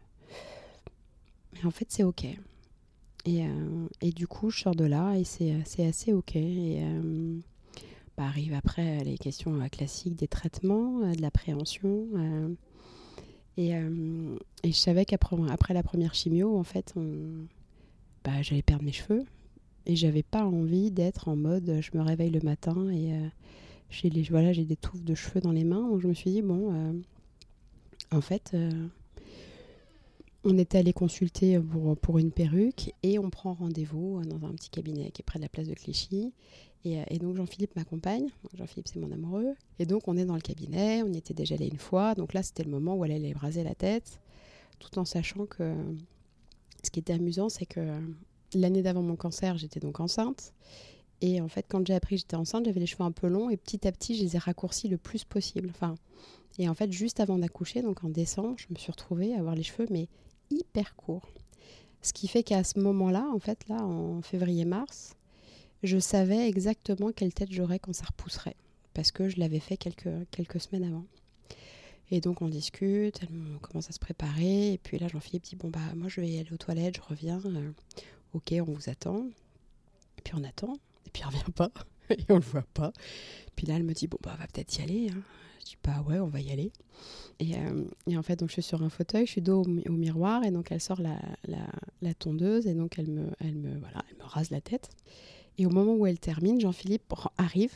Mais 1.52 1.66
en 1.66 1.70
fait, 1.70 1.86
c'est 1.90 2.02
ok. 2.02 2.24
Et, 2.24 3.44
euh, 3.44 3.88
et, 4.00 4.12
du 4.12 4.26
coup, 4.26 4.50
je 4.50 4.60
sors 4.60 4.74
de 4.74 4.84
là 4.84 5.14
et 5.16 5.24
c'est 5.24 5.84
assez 5.84 6.12
ok. 6.12 6.36
Et 6.36 6.80
euh, 6.82 7.38
bah, 8.16 8.24
arrive 8.24 8.54
après 8.54 9.02
les 9.04 9.18
questions 9.18 9.58
classiques 9.68 10.14
des 10.14 10.28
traitements, 10.28 11.00
de 11.12 11.20
l'appréhension. 11.20 12.06
Euh, 12.14 12.48
et, 13.56 13.72
je 14.64 14.70
savais 14.72 15.04
qu'après 15.04 15.36
après 15.50 15.74
la 15.74 15.82
première 15.82 16.14
chimio, 16.14 16.56
en 16.56 16.64
fait, 16.64 16.94
bah, 18.24 18.42
j'allais 18.42 18.62
perdre 18.62 18.84
mes 18.84 18.92
cheveux. 18.92 19.24
Et 19.86 19.94
j'avais 19.94 20.24
pas 20.24 20.44
envie 20.44 20.90
d'être 20.90 21.28
en 21.28 21.36
mode 21.36 21.78
je 21.80 21.96
me 21.96 22.02
réveille 22.02 22.30
le 22.30 22.40
matin 22.40 22.90
et 22.90 23.12
euh, 23.12 23.28
j'ai 23.88 24.10
voilà, 24.30 24.52
des 24.52 24.74
touffes 24.74 25.04
de 25.04 25.14
cheveux 25.14 25.40
dans 25.40 25.52
les 25.52 25.62
mains. 25.62 25.88
Donc 25.88 26.00
je 26.00 26.08
me 26.08 26.14
suis 26.14 26.30
dit, 26.30 26.42
bon, 26.42 26.74
euh, 26.74 26.92
en 28.10 28.20
fait, 28.20 28.56
on 30.42 30.58
était 30.58 30.78
allé 30.78 30.92
consulter 30.92 31.60
pour, 32.02 32.18
une 32.18 32.32
perruque 32.32 32.92
et 33.04 33.18
on 33.18 33.30
prend 33.30 33.54
rendez-vous 33.54 34.22
dans 34.24 34.46
un 34.46 34.52
petit 34.52 34.70
cabinet 34.70 35.10
qui 35.12 35.22
est 35.22 35.24
près 35.24 35.38
de 35.38 35.44
la 35.44 35.48
place 35.48 35.68
de 35.68 35.74
Clichy. 35.74 36.32
Euh, 36.86 37.04
et, 37.08 37.18
donc 37.18 37.36
Jean-Philippe 37.36 37.74
m'accompagne. 37.76 38.28
Jean-Philippe, 38.54 38.88
c'est 38.88 38.98
mon 38.98 39.10
amoureux. 39.10 39.54
Et 39.78 39.86
donc 39.86 40.08
on 40.08 40.16
est 40.16 40.24
dans 40.24 40.34
le 40.34 40.40
cabinet, 40.40 41.02
on 41.02 41.12
y 41.12 41.18
était 41.18 41.34
déjà 41.34 41.54
allé 41.54 41.66
une 41.66 41.78
fois. 41.78 42.14
Donc 42.14 42.32
là, 42.32 42.42
c'était 42.42 42.64
le 42.64 42.70
moment 42.70 42.94
où 42.96 43.04
elle 43.04 43.12
allait 43.12 43.34
braser 43.34 43.64
la 43.64 43.74
tête, 43.74 44.20
tout 44.78 44.98
en 44.98 45.04
sachant 45.04 45.46
que 45.46 45.74
ce 46.84 46.90
qui 46.90 47.00
était 47.00 47.14
amusant, 47.14 47.48
c'est 47.48 47.66
que 47.66 47.80
l'année 48.54 48.82
d'avant 48.82 49.02
mon 49.02 49.16
cancer, 49.16 49.58
j'étais 49.58 49.80
donc 49.80 50.00
enceinte. 50.00 50.52
Et 51.22 51.40
en 51.40 51.48
fait, 51.48 51.64
quand 51.68 51.86
j'ai 51.86 51.94
appris 51.94 52.16
que 52.16 52.20
j'étais 52.20 52.36
enceinte, 52.36 52.66
j'avais 52.66 52.80
les 52.80 52.86
cheveux 52.86 53.04
un 53.04 53.12
peu 53.12 53.28
longs 53.28 53.48
et 53.48 53.56
petit 53.56 53.88
à 53.88 53.92
petit, 53.92 54.16
je 54.16 54.22
les 54.22 54.36
ai 54.36 54.38
raccourcis 54.38 54.88
le 54.88 54.98
plus 54.98 55.24
possible. 55.24 55.70
Enfin, 55.70 55.94
et 56.58 56.68
en 56.68 56.74
fait, 56.74 56.92
juste 56.92 57.20
avant 57.20 57.38
d'accoucher, 57.38 57.82
donc 57.82 58.04
en 58.04 58.10
décembre, 58.10 58.56
je 58.58 58.66
me 58.70 58.76
suis 58.76 58.90
retrouvée 58.92 59.34
à 59.34 59.38
avoir 59.38 59.54
les 59.54 59.62
cheveux 59.62 59.86
mais 59.90 60.08
hyper 60.50 60.94
courts. 60.94 61.26
Ce 62.02 62.12
qui 62.12 62.28
fait 62.28 62.42
qu'à 62.42 62.62
ce 62.62 62.78
moment-là, 62.78 63.26
en 63.34 63.38
fait, 63.38 63.66
là, 63.68 63.82
en 63.82 64.22
février-mars, 64.22 65.16
je 65.86 65.98
savais 65.98 66.48
exactement 66.48 67.12
quelle 67.12 67.32
tête 67.32 67.52
j'aurais 67.52 67.78
quand 67.78 67.92
ça 67.92 68.04
repousserait, 68.06 68.56
parce 68.94 69.12
que 69.12 69.28
je 69.28 69.38
l'avais 69.38 69.60
fait 69.60 69.76
quelques, 69.76 70.28
quelques 70.30 70.60
semaines 70.60 70.84
avant. 70.84 71.04
Et 72.10 72.20
donc 72.20 72.40
on 72.40 72.48
discute, 72.48 73.20
on 73.54 73.58
commence 73.58 73.88
à 73.88 73.92
se 73.92 73.98
préparer, 73.98 74.74
et 74.74 74.78
puis 74.78 74.98
là 74.98 75.08
Jean-Philippe 75.08 75.44
dit 75.44 75.56
bon 75.56 75.70
bah 75.70 75.80
moi 75.96 76.08
je 76.08 76.20
vais 76.20 76.38
aller 76.38 76.52
aux 76.52 76.56
toilettes, 76.56 76.96
je 76.96 77.02
reviens, 77.02 77.40
euh, 77.46 77.72
ok 78.32 78.54
on 78.60 78.72
vous 78.72 78.88
attend, 78.88 79.26
et 80.18 80.22
puis 80.22 80.34
on 80.36 80.44
attend, 80.44 80.74
et 81.06 81.10
puis 81.12 81.22
il 81.22 81.26
revient 81.26 81.52
pas, 81.54 81.70
et 82.10 82.24
on 82.28 82.36
le 82.36 82.42
voit 82.42 82.66
pas. 82.74 82.92
Puis 83.56 83.66
là 83.66 83.74
elle 83.74 83.82
me 83.82 83.92
dit 83.92 84.06
bon 84.06 84.18
bah 84.22 84.34
on 84.36 84.40
va 84.40 84.46
peut-être 84.46 84.78
y 84.78 84.82
aller, 84.82 85.10
hein. 85.10 85.20
je 85.58 85.64
dis 85.64 85.76
bah 85.82 86.04
ouais 86.08 86.20
on 86.20 86.28
va 86.28 86.40
y 86.40 86.52
aller. 86.52 86.70
Et, 87.40 87.56
euh, 87.56 87.84
et, 88.06 88.16
en 88.16 88.22
fait 88.22 88.36
donc 88.36 88.50
je 88.50 88.54
suis 88.54 88.62
sur 88.62 88.84
un 88.84 88.88
fauteuil, 88.88 89.26
je 89.26 89.32
suis 89.32 89.42
dos 89.42 89.62
au, 89.62 89.92
miroir, 89.92 90.44
et 90.44 90.52
donc 90.52 90.70
elle 90.70 90.80
sort 90.80 91.00
la, 91.02 91.18
la, 91.48 91.66
la, 92.02 92.14
tondeuse, 92.14 92.68
et 92.68 92.74
donc 92.74 93.00
elle 93.00 93.10
me, 93.10 93.30
elle 93.40 93.56
me, 93.56 93.76
voilà, 93.80 94.04
elle 94.10 94.16
me 94.18 94.24
rase 94.24 94.50
la 94.50 94.60
tête. 94.60 94.90
Et 95.58 95.66
au 95.66 95.70
moment 95.70 95.94
où 95.94 96.06
elle 96.06 96.18
termine, 96.18 96.60
Jean-Philippe 96.60 97.12
arrive 97.38 97.72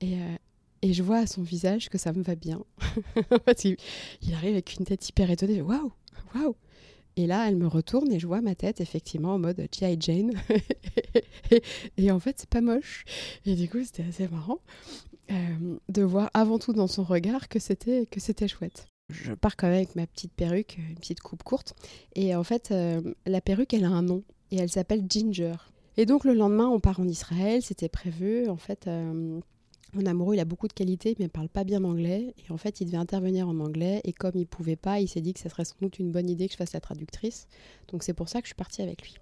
et, 0.00 0.14
euh, 0.14 0.36
et, 0.82 0.92
je 0.92 1.02
vois 1.02 1.18
à 1.18 1.26
son 1.26 1.42
visage 1.42 1.88
que 1.88 1.98
ça 1.98 2.12
me 2.12 2.22
va 2.22 2.34
bien. 2.34 2.62
il, 3.64 4.34
arrive 4.34 4.52
avec 4.52 4.74
une 4.78 4.84
tête 4.84 5.08
hyper 5.08 5.30
étonnée. 5.30 5.62
Waouh, 5.62 5.92
waouh. 6.34 6.56
Et 7.16 7.26
là, 7.26 7.48
elle 7.48 7.56
me 7.56 7.66
retourne 7.66 8.10
et 8.10 8.18
je 8.18 8.26
vois 8.26 8.40
ma 8.40 8.54
tête 8.54 8.80
effectivement 8.80 9.34
en 9.34 9.38
mode 9.38 9.68
G.I. 9.70 9.96
Jane. 10.00 10.32
et, 11.96 12.10
en 12.10 12.18
fait, 12.18 12.36
c'est 12.38 12.48
pas 12.48 12.60
moche. 12.60 13.04
Et 13.46 13.54
du 13.54 13.68
coup, 13.68 13.82
c'était 13.84 14.04
assez 14.04 14.28
marrant. 14.28 14.58
de 15.88 16.02
voir 16.02 16.30
avant 16.34 16.58
tout 16.58 16.72
dans 16.72 16.88
son 16.88 17.04
regard 17.04 17.48
que 17.48 17.58
c'était 17.58 18.06
que 18.06 18.20
c'était 18.20 18.48
chouette. 18.48 18.88
Je 19.08 19.34
pars 19.34 19.56
quand 19.56 19.66
même 19.66 19.76
avec 19.76 19.94
ma 19.94 20.06
petite 20.06 20.32
perruque, 20.32 20.78
une 20.78 20.96
petite 20.96 21.20
coupe 21.20 21.42
courte, 21.42 21.74
et 22.14 22.34
en 22.34 22.44
fait 22.44 22.72
la 23.26 23.40
perruque 23.40 23.74
elle 23.74 23.84
a 23.84 23.90
un 23.90 24.02
nom 24.02 24.22
et 24.50 24.56
elle 24.56 24.70
s'appelle 24.70 25.04
Ginger. 25.08 25.54
Et 25.96 26.06
donc 26.06 26.24
le 26.24 26.34
lendemain 26.34 26.68
on 26.68 26.80
part 26.80 27.00
en 27.00 27.08
Israël, 27.08 27.62
c'était 27.62 27.88
prévu. 27.88 28.48
En 28.48 28.56
fait 28.56 28.88
mon 29.94 30.06
amoureux, 30.06 30.34
il 30.34 30.40
a 30.40 30.46
beaucoup 30.46 30.68
de 30.68 30.72
qualités, 30.72 31.10
mais 31.18 31.24
il 31.24 31.28
ne 31.28 31.32
parle 31.32 31.50
pas 31.50 31.64
bien 31.64 31.84
anglais. 31.84 32.34
Et 32.38 32.50
en 32.50 32.56
fait, 32.56 32.80
il 32.80 32.86
devait 32.86 32.96
intervenir 32.96 33.46
en 33.46 33.60
anglais. 33.60 34.00
Et 34.04 34.12
comme 34.14 34.32
il 34.34 34.40
ne 34.40 34.46
pouvait 34.46 34.76
pas, 34.76 35.00
il 35.00 35.08
s'est 35.08 35.20
dit 35.20 35.34
que 35.34 35.40
ça 35.40 35.50
serait 35.50 35.66
sans 35.66 35.76
doute 35.82 35.98
une 35.98 36.10
bonne 36.10 36.30
idée 36.30 36.46
que 36.46 36.52
je 36.52 36.56
fasse 36.56 36.72
la 36.72 36.80
traductrice. 36.80 37.46
Donc 37.88 38.02
c'est 38.02 38.14
pour 38.14 38.28
ça 38.28 38.40
que 38.40 38.46
je 38.46 38.50
suis 38.50 38.54
partie 38.54 38.80
avec 38.80 39.02
lui. 39.02 39.16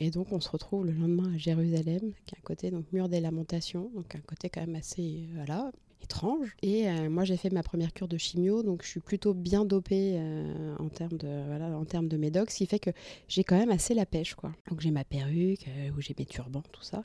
Et 0.00 0.10
donc 0.10 0.32
on 0.32 0.40
se 0.40 0.50
retrouve 0.50 0.84
le 0.84 0.92
lendemain 0.92 1.32
à 1.34 1.38
Jérusalem, 1.38 2.12
qui 2.26 2.34
est 2.34 2.38
un 2.38 2.42
côté 2.42 2.70
donc 2.70 2.84
mur 2.92 3.08
des 3.08 3.20
lamentations, 3.20 3.90
donc 3.94 4.14
un 4.14 4.20
côté 4.20 4.50
quand 4.50 4.60
même 4.60 4.74
assez 4.74 5.20
euh, 5.22 5.34
voilà 5.36 5.70
étrange. 6.04 6.54
Et 6.62 6.88
euh, 6.88 7.10
moi 7.10 7.24
j'ai 7.24 7.36
fait 7.36 7.50
ma 7.50 7.62
première 7.62 7.92
cure 7.92 8.08
de 8.08 8.16
chimio, 8.16 8.62
donc 8.62 8.82
je 8.82 8.88
suis 8.88 9.00
plutôt 9.00 9.34
bien 9.34 9.64
dopée 9.64 10.14
euh, 10.14 10.76
en 10.78 10.88
termes 10.88 11.16
de 11.16 11.46
voilà 11.46 11.66
en 11.76 11.84
de 11.84 12.44
ce 12.48 12.56
qui 12.56 12.66
fait 12.66 12.78
que 12.78 12.90
j'ai 13.28 13.44
quand 13.44 13.56
même 13.56 13.70
assez 13.70 13.94
la 13.94 14.06
pêche 14.06 14.34
quoi. 14.34 14.52
Donc 14.70 14.80
j'ai 14.80 14.90
ma 14.90 15.04
perruque, 15.04 15.66
où 15.96 16.00
j'ai 16.00 16.14
mes 16.18 16.26
turbans, 16.26 16.62
tout 16.72 16.82
ça. 16.82 17.02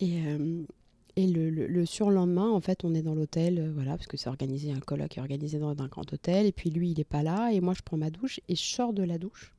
Et, 0.00 0.20
et 1.18 1.26
le, 1.26 1.86
surlendemain, 1.86 2.50
en 2.50 2.60
fait, 2.60 2.84
on 2.84 2.92
est 2.94 3.00
dans 3.00 3.14
l'hôtel, 3.14 3.58
euh, 3.58 3.72
voilà, 3.74 3.92
parce 3.92 4.06
que 4.06 4.18
c'est 4.18 4.28
organisé, 4.28 4.70
un 4.70 4.80
colloque 4.80 5.16
est 5.16 5.20
organisé 5.22 5.58
dans 5.58 5.70
un 5.70 5.86
grand 5.86 6.12
hôtel, 6.12 6.44
et 6.44 6.52
puis 6.52 6.68
lui, 6.68 6.90
il 6.90 6.98
n'est 6.98 7.04
pas 7.04 7.22
là, 7.22 7.52
et 7.52 7.60
moi, 7.60 7.72
je 7.72 7.80
prends 7.80 7.96
ma 7.96 8.10
douche, 8.10 8.38
et 8.50 8.54
je 8.54 8.62
sors 8.62 8.92
de 8.92 9.02
la 9.02 9.16
douche. 9.16 9.54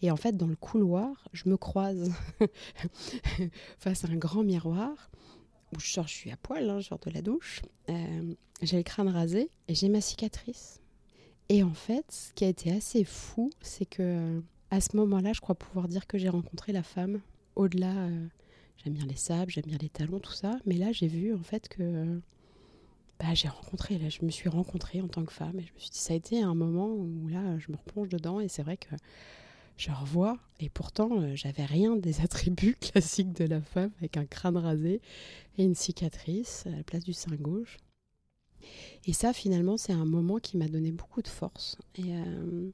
Et 0.00 0.10
en 0.10 0.16
fait, 0.16 0.38
dans 0.38 0.46
le 0.46 0.56
couloir, 0.56 1.28
je 1.34 1.50
me 1.50 1.58
croise 1.58 2.10
face 3.78 4.04
à 4.06 4.08
un 4.08 4.16
grand 4.16 4.42
miroir, 4.42 5.10
où 5.74 5.80
je 5.80 6.00
suis 6.06 6.30
à 6.30 6.36
poil, 6.36 6.68
hein, 6.68 6.80
sors 6.80 6.98
de 6.98 7.10
la 7.10 7.22
douche, 7.22 7.62
euh, 7.88 8.34
j'ai 8.62 8.76
le 8.76 8.82
crâne 8.82 9.08
rasé, 9.08 9.50
et 9.68 9.74
j'ai 9.74 9.88
ma 9.88 10.00
cicatrice. 10.00 10.80
Et 11.48 11.62
en 11.62 11.74
fait, 11.74 12.04
ce 12.10 12.32
qui 12.32 12.44
a 12.44 12.48
été 12.48 12.72
assez 12.72 13.04
fou, 13.04 13.50
c'est 13.60 13.86
que 13.86 14.42
à 14.70 14.80
ce 14.80 14.96
moment-là, 14.96 15.32
je 15.32 15.40
crois 15.40 15.54
pouvoir 15.54 15.88
dire 15.88 16.06
que 16.06 16.18
j'ai 16.18 16.28
rencontré 16.28 16.72
la 16.72 16.82
femme 16.82 17.20
au-delà. 17.54 17.92
Euh, 17.92 18.26
J'aime 18.84 18.94
bien 18.94 19.06
les 19.06 19.16
sables, 19.16 19.50
j'aime 19.50 19.64
bien 19.66 19.78
les 19.80 19.88
talons, 19.88 20.20
tout 20.20 20.32
ça. 20.32 20.58
Mais 20.64 20.74
là, 20.76 20.92
j'ai 20.92 21.08
vu 21.08 21.34
en 21.34 21.42
fait 21.42 21.68
que 21.68 22.20
bah, 23.18 23.34
j'ai 23.34 23.48
rencontré, 23.48 23.98
là, 23.98 24.08
je 24.08 24.24
me 24.24 24.30
suis 24.30 24.48
rencontrée 24.48 25.00
en 25.00 25.08
tant 25.08 25.24
que 25.24 25.32
femme. 25.32 25.58
Et 25.58 25.62
je 25.62 25.72
me 25.72 25.78
suis 25.78 25.90
dit, 25.90 25.98
ça 25.98 26.12
a 26.12 26.16
été 26.16 26.40
un 26.40 26.54
moment 26.54 26.88
où 26.88 27.26
là, 27.28 27.58
je 27.58 27.72
me 27.72 27.76
replonge 27.76 28.08
dedans. 28.08 28.38
Et 28.38 28.48
c'est 28.48 28.62
vrai 28.62 28.76
que 28.76 28.94
je 29.76 29.90
revois. 29.90 30.38
Et 30.58 30.68
pourtant, 30.68 31.20
euh, 31.20 31.34
j'avais 31.34 31.64
rien 31.64 31.96
des 31.96 32.20
attributs 32.22 32.76
classiques 32.80 33.32
de 33.32 33.44
la 33.44 33.60
femme, 33.60 33.90
avec 33.98 34.16
un 34.16 34.26
crâne 34.26 34.56
rasé 34.56 35.00
et 35.58 35.64
une 35.64 35.74
cicatrice 35.74 36.66
à 36.66 36.70
la 36.70 36.82
place 36.82 37.04
du 37.04 37.12
sein 37.12 37.34
gauche. 37.36 37.78
Et 39.04 39.12
ça, 39.12 39.32
finalement, 39.32 39.76
c'est 39.76 39.92
un 39.92 40.04
moment 40.04 40.38
qui 40.38 40.56
m'a 40.56 40.68
donné 40.68 40.90
beaucoup 40.90 41.22
de 41.22 41.28
force 41.28 41.78
et, 41.94 42.16
euh, 42.16 42.70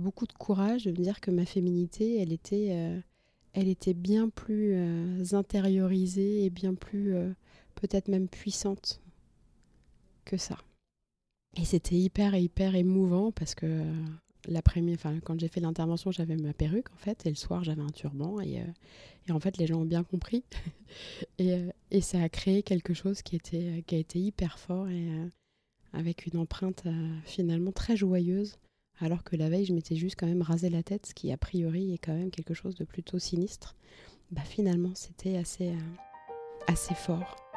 beaucoup 0.00 0.26
de 0.26 0.32
courage 0.32 0.84
de 0.84 0.90
me 0.90 0.96
dire 0.96 1.20
que 1.20 1.30
ma 1.30 1.44
féminité, 1.44 2.20
elle 2.20 2.32
était, 2.32 2.68
euh, 2.70 2.98
elle 3.52 3.68
était 3.68 3.92
bien 3.92 4.30
plus 4.30 4.74
intériorisée 5.34 6.46
et 6.46 6.50
bien 6.50 6.74
plus 6.74 7.14
peut-être 7.74 8.08
même 8.08 8.26
puissante 8.26 9.02
que 10.24 10.38
ça. 10.38 10.56
Et 11.56 11.66
c'était 11.66 11.96
hyper 11.96 12.34
hyper 12.34 12.74
émouvant 12.74 13.32
parce 13.32 13.54
que 13.54 13.84
l'après-midi, 14.48 14.98
quand 15.24 15.38
j'ai 15.38 15.48
fait 15.48 15.60
l'intervention, 15.60 16.10
j'avais 16.10 16.36
ma 16.36 16.52
perruque 16.52 16.92
en 16.92 16.98
fait, 16.98 17.26
et 17.26 17.30
le 17.30 17.36
soir 17.36 17.64
j'avais 17.64 17.82
un 17.82 17.90
turban 17.90 18.40
et, 18.40 18.62
en 19.30 19.40
fait 19.40 19.56
les 19.56 19.66
gens 19.66 19.80
ont 19.80 19.84
bien 19.84 20.04
compris 20.04 20.44
et, 21.38 21.58
et, 21.90 22.00
ça 22.00 22.20
a 22.20 22.28
créé 22.28 22.62
quelque 22.62 22.94
chose 22.94 23.22
qui 23.22 23.36
était 23.36 23.84
qui 23.86 23.94
a 23.94 23.98
été 23.98 24.18
hyper 24.18 24.58
fort 24.58 24.88
et 24.88 25.08
avec 25.92 26.26
une 26.26 26.38
empreinte 26.38 26.84
finalement 27.24 27.72
très 27.72 27.96
joyeuse 27.96 28.58
alors 29.02 29.24
que 29.24 29.36
la 29.36 29.48
veille, 29.48 29.64
je 29.64 29.72
m'étais 29.72 29.96
juste 29.96 30.16
quand 30.18 30.26
même 30.26 30.42
rasé 30.42 30.70
la 30.70 30.82
tête, 30.82 31.06
ce 31.06 31.14
qui 31.14 31.32
a 31.32 31.36
priori 31.36 31.92
est 31.92 31.98
quand 31.98 32.14
même 32.14 32.30
quelque 32.30 32.54
chose 32.54 32.76
de 32.76 32.84
plutôt 32.84 33.18
sinistre. 33.18 33.74
Bah 34.30 34.42
finalement, 34.42 34.92
c'était 34.94 35.36
assez, 35.36 35.70
euh, 35.70 35.78
assez 36.68 36.94
fort. 36.94 37.51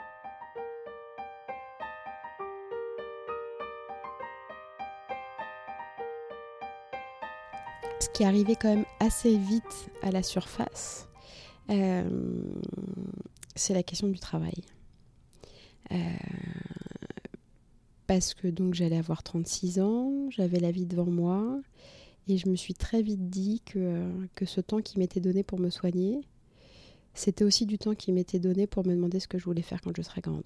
Ce 8.06 8.10
qui 8.12 8.24
arrivait 8.24 8.56
quand 8.56 8.70
même 8.70 8.86
assez 9.00 9.36
vite 9.36 9.90
à 10.04 10.12
la 10.12 10.22
surface, 10.22 11.08
euh, 11.72 12.08
c'est 13.56 13.74
la 13.74 13.82
question 13.82 14.08
du 14.08 14.20
travail. 14.20 14.62
Euh, 15.92 15.96
parce 18.06 18.36
que 18.36 18.48
donc 18.48 18.76
j'allais 18.76 19.00
avoir 19.00 19.24
36 19.24 19.80
ans, 19.80 20.30
j'avais 20.30 20.60
la 20.60 20.70
vie 20.70 20.86
devant 20.86 21.10
moi, 21.10 21.60
et 22.28 22.38
je 22.38 22.48
me 22.48 22.56
suis 22.56 22.76
très 22.76 23.02
vite 23.02 23.28
dit 23.32 23.64
que, 23.66 24.08
que 24.36 24.46
ce 24.46 24.62
temps 24.62 24.82
qui 24.82 25.00
m'était 25.00 25.20
donné 25.20 25.42
pour 25.42 25.58
me 25.58 25.72
soigner, 25.72 26.22
c'était 27.16 27.44
aussi 27.44 27.66
du 27.66 27.80
temps 27.80 27.96
qui 27.96 28.12
m'était 28.12 28.40
donné 28.40 28.68
pour 28.68 28.86
me 28.86 28.94
demander 28.94 29.20
ce 29.20 29.28
que 29.28 29.40
je 29.40 29.46
voulais 29.46 29.64
faire 29.64 29.82
quand 29.82 29.98
je 29.98 30.04
serais 30.04 30.22
grande. 30.22 30.44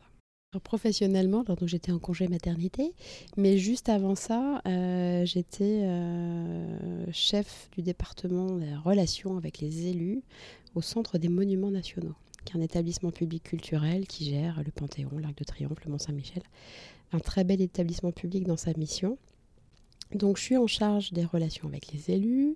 Professionnellement, 0.57 1.43
donc 1.43 1.63
j'étais 1.65 1.91
en 1.91 1.99
congé 1.99 2.27
maternité, 2.27 2.95
mais 3.37 3.59
juste 3.59 3.87
avant 3.87 4.15
ça, 4.15 4.63
euh, 4.65 5.23
j'étais 5.23 5.81
euh, 5.83 7.05
chef 7.11 7.69
du 7.73 7.83
département 7.83 8.55
des 8.55 8.73
relations 8.73 9.37
avec 9.37 9.59
les 9.59 9.85
élus 9.85 10.23
au 10.73 10.81
Centre 10.81 11.19
des 11.19 11.27
Monuments 11.27 11.69
Nationaux, 11.69 12.15
qui 12.45 12.53
est 12.53 12.57
un 12.59 12.63
établissement 12.63 13.11
public 13.11 13.43
culturel 13.43 14.07
qui 14.07 14.25
gère 14.25 14.63
le 14.65 14.71
Panthéon, 14.71 15.11
l'Arc 15.19 15.37
de 15.37 15.43
Triomphe, 15.43 15.85
le 15.85 15.91
Mont-Saint-Michel, 15.91 16.41
un 17.11 17.19
très 17.19 17.43
bel 17.43 17.61
établissement 17.61 18.11
public 18.11 18.47
dans 18.47 18.57
sa 18.57 18.73
mission. 18.73 19.19
Donc 20.15 20.37
je 20.37 20.41
suis 20.41 20.57
en 20.57 20.65
charge 20.65 21.13
des 21.13 21.25
relations 21.25 21.67
avec 21.67 21.91
les 21.93 22.09
élus. 22.09 22.55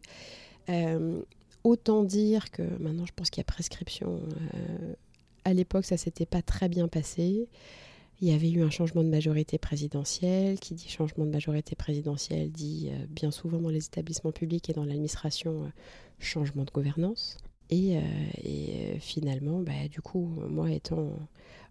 Euh, 0.69 1.21
autant 1.63 2.03
dire 2.03 2.49
que 2.49 2.63
maintenant 2.79 3.05
je 3.05 3.13
pense 3.15 3.29
qu'il 3.29 3.41
y 3.41 3.41
a 3.41 3.45
prescription. 3.45 4.19
À 5.45 5.53
l'époque 5.53 5.85
ça 5.85 5.97
s'était 5.97 6.25
pas 6.25 6.41
très 6.41 6.69
bien 6.69 6.87
passé. 6.87 7.47
Il 8.21 8.29
y 8.29 8.33
avait 8.33 8.51
eu 8.51 8.63
un 8.63 8.69
changement 8.69 9.03
de 9.03 9.09
majorité 9.09 9.57
présidentielle. 9.57 10.59
Qui 10.59 10.75
dit 10.75 10.87
changement 10.87 11.25
de 11.25 11.31
majorité 11.31 11.75
présidentielle 11.75 12.51
dit 12.51 12.89
euh, 12.91 13.05
bien 13.09 13.31
souvent 13.31 13.59
dans 13.59 13.69
les 13.69 13.85
établissements 13.85 14.31
publics 14.31 14.69
et 14.69 14.73
dans 14.73 14.85
l'administration 14.85 15.71
changement 16.19 16.63
de 16.63 16.71
gouvernance. 16.71 17.37
Et, 17.69 17.97
et 18.43 18.99
finalement, 18.99 19.61
bah, 19.61 19.87
du 19.89 19.99
coup, 19.99 20.29
moi 20.47 20.69
étant 20.69 21.09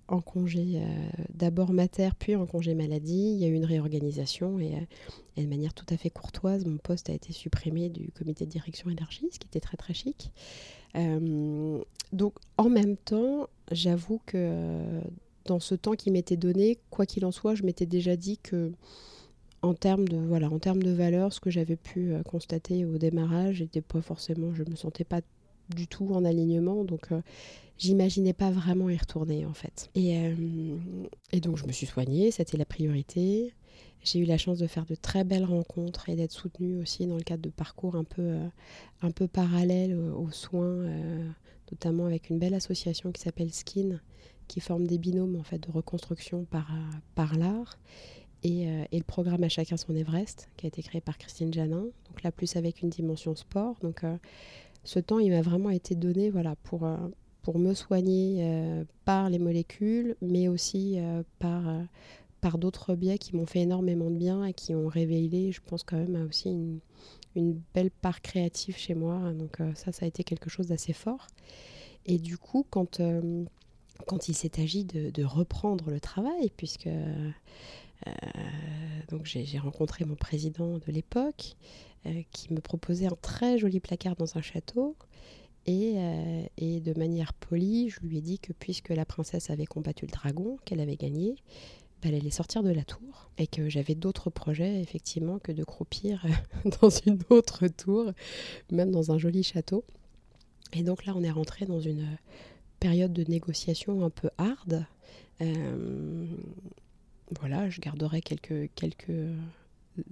en 0.08 0.20
congé 0.20 0.74
euh, 0.76 1.10
d'abord 1.32 1.72
mater, 1.72 2.10
puis 2.18 2.36
en 2.36 2.46
congé 2.46 2.74
maladie. 2.74 3.32
Il 3.34 3.38
y 3.38 3.44
a 3.44 3.48
eu 3.48 3.54
une 3.54 3.64
réorganisation 3.64 4.58
et, 4.58 4.74
euh, 4.74 5.42
de 5.42 5.46
manière 5.46 5.74
tout 5.74 5.86
à 5.88 5.96
fait 5.96 6.10
courtoise, 6.10 6.64
mon 6.66 6.78
poste 6.78 7.10
a 7.10 7.14
été 7.14 7.32
supprimé 7.32 7.88
du 7.88 8.12
comité 8.12 8.44
de 8.44 8.50
direction 8.50 8.90
énergie, 8.90 9.28
ce 9.32 9.38
qui 9.38 9.46
était 9.46 9.60
très 9.60 9.76
très 9.76 9.94
chic. 9.94 10.32
Euh, 10.96 11.82
donc 12.12 12.34
en 12.58 12.68
même 12.68 12.96
temps, 12.96 13.48
j'avoue 13.70 14.20
que 14.26 14.80
dans 15.44 15.60
ce 15.60 15.74
temps 15.74 15.94
qui 15.94 16.10
m'était 16.10 16.36
donné, 16.36 16.78
quoi 16.90 17.06
qu'il 17.06 17.24
en 17.24 17.32
soit, 17.32 17.54
je 17.54 17.62
m'étais 17.62 17.86
déjà 17.86 18.16
dit 18.16 18.38
que 18.38 18.72
en 19.62 19.74
termes 19.74 20.08
de 20.08 20.16
voilà, 20.16 20.50
en 20.50 20.58
termes 20.58 20.82
de 20.82 20.90
valeur, 20.90 21.32
ce 21.32 21.40
que 21.40 21.50
j'avais 21.50 21.76
pu 21.76 22.14
constater 22.28 22.84
au 22.84 22.98
démarrage, 22.98 23.60
n'était 23.60 23.80
pas 23.80 24.02
forcément, 24.02 24.52
je 24.54 24.64
me 24.64 24.76
sentais 24.76 25.04
pas 25.04 25.20
du 25.74 25.86
tout 25.86 26.08
en 26.12 26.24
alignement. 26.24 26.84
Donc, 26.84 27.08
j'imaginais 27.82 28.32
pas 28.32 28.50
vraiment 28.50 28.88
y 28.88 28.96
retourner 28.96 29.44
en 29.44 29.54
fait. 29.54 29.90
Et, 29.94 30.16
euh, 30.16 30.76
et 31.32 31.40
donc 31.40 31.56
je 31.56 31.66
me 31.66 31.72
suis 31.72 31.86
soignée, 31.86 32.30
c'était 32.30 32.56
la 32.56 32.64
priorité. 32.64 33.52
J'ai 34.02 34.18
eu 34.18 34.24
la 34.24 34.38
chance 34.38 34.58
de 34.58 34.66
faire 34.66 34.84
de 34.84 34.94
très 34.94 35.24
belles 35.24 35.44
rencontres 35.44 36.08
et 36.08 36.16
d'être 36.16 36.32
soutenue 36.32 36.80
aussi 36.80 37.06
dans 37.06 37.16
le 37.16 37.22
cadre 37.22 37.42
de 37.42 37.50
parcours 37.50 37.96
un 37.96 38.04
peu, 38.04 38.22
euh, 38.22 38.48
un 39.02 39.10
peu 39.10 39.28
parallèles 39.28 39.94
aux, 39.96 40.30
soins, 40.30 40.64
euh, 40.64 41.28
notamment 41.70 42.06
avec 42.06 42.30
une 42.30 42.38
belle 42.38 42.54
association 42.54 43.12
qui 43.12 43.22
s'appelle 43.22 43.52
Skin, 43.52 44.00
qui 44.48 44.60
forme 44.60 44.86
des 44.86 44.98
binômes 44.98 45.36
en 45.36 45.42
fait 45.42 45.58
de 45.58 45.70
reconstruction 45.70 46.44
par, 46.44 46.70
par 47.14 47.36
l'art. 47.36 47.78
Et, 48.44 48.62
et, 48.62 48.98
le 48.98 49.04
programme 49.04 49.44
À 49.44 49.48
chacun 49.48 49.76
son 49.76 49.94
Everest, 49.94 50.48
qui 50.56 50.66
a 50.66 50.68
été 50.68 50.82
créé 50.82 51.00
par 51.00 51.16
Christine 51.16 51.54
Janin, 51.54 51.84
donc 52.08 52.22
là 52.24 52.32
plus 52.32 52.56
avec 52.56 52.82
une 52.82 52.90
dimension 52.90 53.36
sport. 53.36 53.76
Donc 53.82 54.02
ce 54.82 54.98
temps, 54.98 55.20
il 55.20 55.30
m'a 55.30 55.42
vraiment 55.42 55.70
été 55.70 55.94
donné 55.94 56.28
voilà, 56.28 56.56
pour, 56.64 56.84
pour 57.42 57.58
me 57.58 57.74
soigner 57.74 58.38
euh, 58.40 58.84
par 59.04 59.28
les 59.28 59.38
molécules, 59.38 60.16
mais 60.22 60.48
aussi 60.48 60.94
euh, 60.98 61.22
par, 61.38 61.68
euh, 61.68 61.82
par 62.42 62.58
d'autres 62.58 62.94
biais 62.94 63.16
qui 63.16 63.34
m'ont 63.34 63.46
fait 63.46 63.60
énormément 63.60 64.10
de 64.10 64.16
bien 64.16 64.44
et 64.44 64.52
qui 64.52 64.74
ont 64.74 64.88
révélé, 64.88 65.52
je 65.52 65.62
pense 65.64 65.84
quand 65.84 65.96
même, 65.96 66.26
aussi 66.28 66.50
une, 67.34 67.60
belle 67.72 67.90
part 67.90 68.20
créative 68.20 68.76
chez 68.76 68.94
moi. 68.94 69.32
Donc 69.32 69.56
ça, 69.74 69.92
ça 69.92 70.04
a 70.04 70.08
été 70.08 70.24
quelque 70.24 70.50
chose 70.50 70.66
d'assez 70.66 70.92
fort. 70.92 71.28
Et 72.04 72.18
du 72.18 72.36
coup, 72.36 72.66
quand, 72.68 73.00
quand 74.06 74.28
il 74.28 74.34
s'est 74.34 74.60
agi 74.60 74.84
de, 74.84 75.24
reprendre 75.24 75.90
le 75.90 76.00
travail, 76.00 76.52
puisque 76.56 76.90
donc 79.08 79.24
j'ai 79.24 79.58
rencontré 79.58 80.04
mon 80.04 80.16
président 80.16 80.78
de 80.78 80.92
l'époque, 80.92 81.56
qui 82.32 82.52
me 82.52 82.60
proposait 82.60 83.06
un 83.06 83.16
très 83.22 83.58
joli 83.58 83.80
placard 83.80 84.16
dans 84.16 84.36
un 84.36 84.42
château. 84.42 84.96
Et, 85.66 85.94
de 86.80 86.98
manière 86.98 87.32
polie, 87.34 87.88
je 87.88 88.00
lui 88.00 88.18
ai 88.18 88.20
dit 88.20 88.38
que 88.38 88.52
puisque 88.52 88.88
la 88.88 89.04
princesse 89.04 89.50
avait 89.50 89.66
combattu 89.66 90.06
le 90.06 90.10
dragon, 90.10 90.58
qu'elle 90.64 90.80
avait 90.80 90.96
gagné, 90.96 91.36
elle 92.02 92.14
allait 92.14 92.30
sortir 92.30 92.62
de 92.62 92.70
la 92.70 92.84
tour 92.84 93.30
et 93.38 93.46
que 93.46 93.68
j'avais 93.68 93.94
d'autres 93.94 94.30
projets 94.30 94.80
effectivement 94.80 95.38
que 95.38 95.52
de 95.52 95.64
croupir 95.64 96.26
dans 96.80 96.90
une 96.90 97.18
autre 97.30 97.68
tour, 97.68 98.12
même 98.70 98.90
dans 98.90 99.12
un 99.12 99.18
joli 99.18 99.42
château. 99.42 99.84
Et 100.72 100.82
donc 100.82 101.04
là, 101.04 101.14
on 101.16 101.22
est 101.22 101.30
rentré 101.30 101.66
dans 101.66 101.80
une 101.80 102.06
période 102.80 103.12
de 103.12 103.24
négociation 103.30 104.04
un 104.04 104.10
peu 104.10 104.30
hard. 104.38 104.86
Euh, 105.40 106.26
voilà, 107.40 107.70
je 107.70 107.80
garderai 107.80 108.20
quelques, 108.20 108.70
quelques 108.74 109.34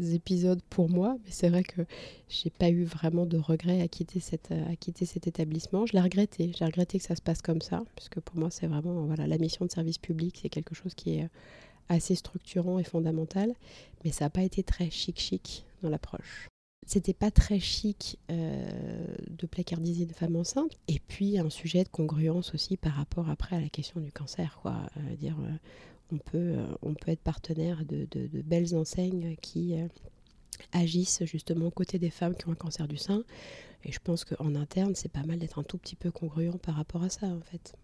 épisodes 0.00 0.60
pour 0.68 0.90
moi, 0.90 1.16
mais 1.24 1.30
c'est 1.30 1.48
vrai 1.48 1.62
que 1.62 1.82
j'ai 2.28 2.50
pas 2.50 2.68
eu 2.68 2.84
vraiment 2.84 3.26
de 3.26 3.38
regret 3.38 3.80
à 3.80 3.88
quitter, 3.88 4.20
cette, 4.20 4.52
à 4.52 4.76
quitter 4.76 5.06
cet 5.06 5.26
établissement. 5.26 5.86
Je 5.86 5.94
l'ai 5.94 6.00
regretté, 6.00 6.52
j'ai 6.56 6.64
regretté 6.64 6.98
que 6.98 7.04
ça 7.04 7.16
se 7.16 7.22
passe 7.22 7.42
comme 7.42 7.60
ça, 7.60 7.82
puisque 7.96 8.20
pour 8.20 8.36
moi 8.36 8.50
c'est 8.50 8.66
vraiment 8.66 9.04
voilà 9.06 9.26
la 9.26 9.38
mission 9.38 9.64
de 9.64 9.70
service 9.70 9.98
public, 9.98 10.38
c'est 10.42 10.48
quelque 10.48 10.74
chose 10.74 10.94
qui 10.94 11.18
est 11.18 11.28
assez 11.90 12.14
structurant 12.14 12.78
et 12.78 12.84
fondamental, 12.84 13.52
mais 14.04 14.12
ça 14.12 14.24
n'a 14.24 14.30
pas 14.30 14.42
été 14.42 14.62
très 14.62 14.90
chic-chic 14.90 15.64
dans 15.82 15.90
l'approche. 15.90 16.48
C'était 16.86 17.12
pas 17.12 17.30
très 17.30 17.60
chic 17.60 18.18
euh, 18.30 19.04
de 19.28 19.46
placardiser 19.46 20.04
une 20.04 20.14
femme 20.14 20.36
enceinte, 20.36 20.78
et 20.88 20.98
puis 20.98 21.38
un 21.38 21.50
sujet 21.50 21.84
de 21.84 21.88
congruence 21.88 22.54
aussi 22.54 22.76
par 22.76 22.94
rapport 22.94 23.28
après 23.28 23.56
à 23.56 23.60
la 23.60 23.68
question 23.68 24.00
du 24.00 24.10
cancer, 24.10 24.58
quoi. 24.62 24.76
Euh, 24.96 25.16
dire, 25.16 25.36
euh, 25.40 25.52
on 26.12 26.18
peut, 26.18 26.56
on 26.82 26.94
peut 26.94 27.12
être 27.12 27.20
partenaire 27.20 27.84
de, 27.84 28.08
de 28.10 28.42
belles 28.42 28.74
enseignes 28.74 29.36
qui 29.40 29.76
agissent 30.72 31.22
justement 31.24 31.66
aux 31.66 31.70
côtés 31.70 32.00
des 32.00 32.10
femmes 32.10 32.34
qui 32.34 32.48
ont 32.48 32.52
un 32.52 32.56
cancer 32.56 32.88
du 32.88 32.96
sein, 32.96 33.22
et 33.84 33.92
je 33.92 34.00
pense 34.00 34.24
qu'en 34.24 34.56
interne, 34.56 34.96
c'est 34.96 35.08
pas 35.08 35.22
mal 35.22 35.38
d'être 35.38 35.60
un 35.60 35.62
tout 35.62 35.78
petit 35.78 35.94
peu 35.94 36.10
congruent 36.10 36.58
par 36.58 36.74
rapport 36.74 37.04
à 37.04 37.10
ça, 37.10 37.26
en 37.26 37.40
fait. 37.42 37.74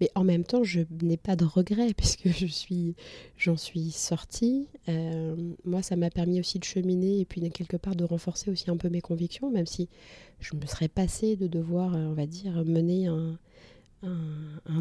Mais 0.00 0.10
en 0.16 0.24
même 0.24 0.44
temps, 0.44 0.64
je 0.64 0.80
n'ai 1.02 1.16
pas 1.16 1.36
de 1.36 1.44
regrets 1.44 1.94
puisque 1.96 2.28
je 2.28 2.46
suis, 2.46 2.96
j'en 3.36 3.56
suis 3.56 3.90
sortie. 3.90 4.68
Euh, 4.88 5.36
moi, 5.64 5.82
ça 5.82 5.96
m'a 5.96 6.10
permis 6.10 6.40
aussi 6.40 6.58
de 6.58 6.64
cheminer 6.64 7.20
et 7.20 7.24
puis 7.24 7.48
quelque 7.50 7.76
part 7.76 7.94
de 7.94 8.04
renforcer 8.04 8.50
aussi 8.50 8.70
un 8.70 8.76
peu 8.76 8.88
mes 8.88 9.00
convictions, 9.00 9.50
même 9.50 9.66
si 9.66 9.88
je 10.40 10.56
me 10.56 10.66
serais 10.66 10.88
passée 10.88 11.36
de 11.36 11.46
devoir, 11.46 11.94
euh, 11.94 12.06
on 12.06 12.12
va 12.12 12.26
dire, 12.26 12.64
mener 12.64 13.06
un, 13.06 13.38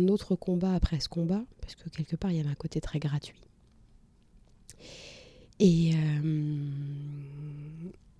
autre 0.10 0.36
combat 0.36 0.74
après 0.74 1.00
ce 1.00 1.08
combat, 1.08 1.43
parce 1.62 1.75
que 1.75 1.89
quelque 1.89 2.17
part, 2.17 2.32
il 2.32 2.38
y 2.38 2.39
avait 2.41 2.50
un 2.50 2.55
côté 2.55 2.82
très 2.82 3.00
gratuit. 3.00 3.39
Et, 5.60 5.91
euh, 5.93 6.72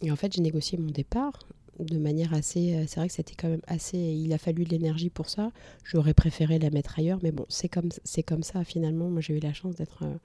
et 0.02 0.12
en 0.12 0.16
fait, 0.16 0.32
j'ai 0.34 0.42
négocié 0.42 0.78
mon 0.78 0.92
départ 0.92 1.40
de 1.80 1.98
manière 1.98 2.34
assez. 2.34 2.76
Euh, 2.76 2.86
c'est 2.88 3.00
vrai 3.00 3.08
que 3.08 3.14
c'était 3.14 3.36
quand 3.36 3.50
même 3.50 3.62
assez. 3.68 3.98
Il 3.98 4.34
a 4.34 4.38
fallu 4.38 4.64
de 4.64 4.70
l'énergie 4.70 5.10
pour 5.10 5.30
ça. 5.30 5.52
J'aurais 5.84 6.14
préféré 6.14 6.60
la 6.60 6.70
mettre 6.70 7.00
ailleurs, 7.00 7.20
mais 7.24 7.32
bon, 7.32 7.46
c'est 7.50 7.70
comme, 7.70 7.90
c'est 8.04 8.24
comme 8.24 8.44
ça 8.44 8.64
finalement. 8.64 9.10
Moi, 9.10 9.22
j'ai 9.22 9.36
eu 9.36 9.40
la 9.40 9.54
chance 9.54 9.76
d'être 9.76 10.04
euh, 10.04 10.16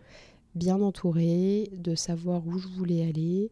bien 0.54 0.80
entourée, 0.80 1.70
de 1.72 1.94
savoir 1.94 2.46
où 2.46 2.58
je 2.58 2.68
voulais 2.68 3.06
aller. 3.08 3.50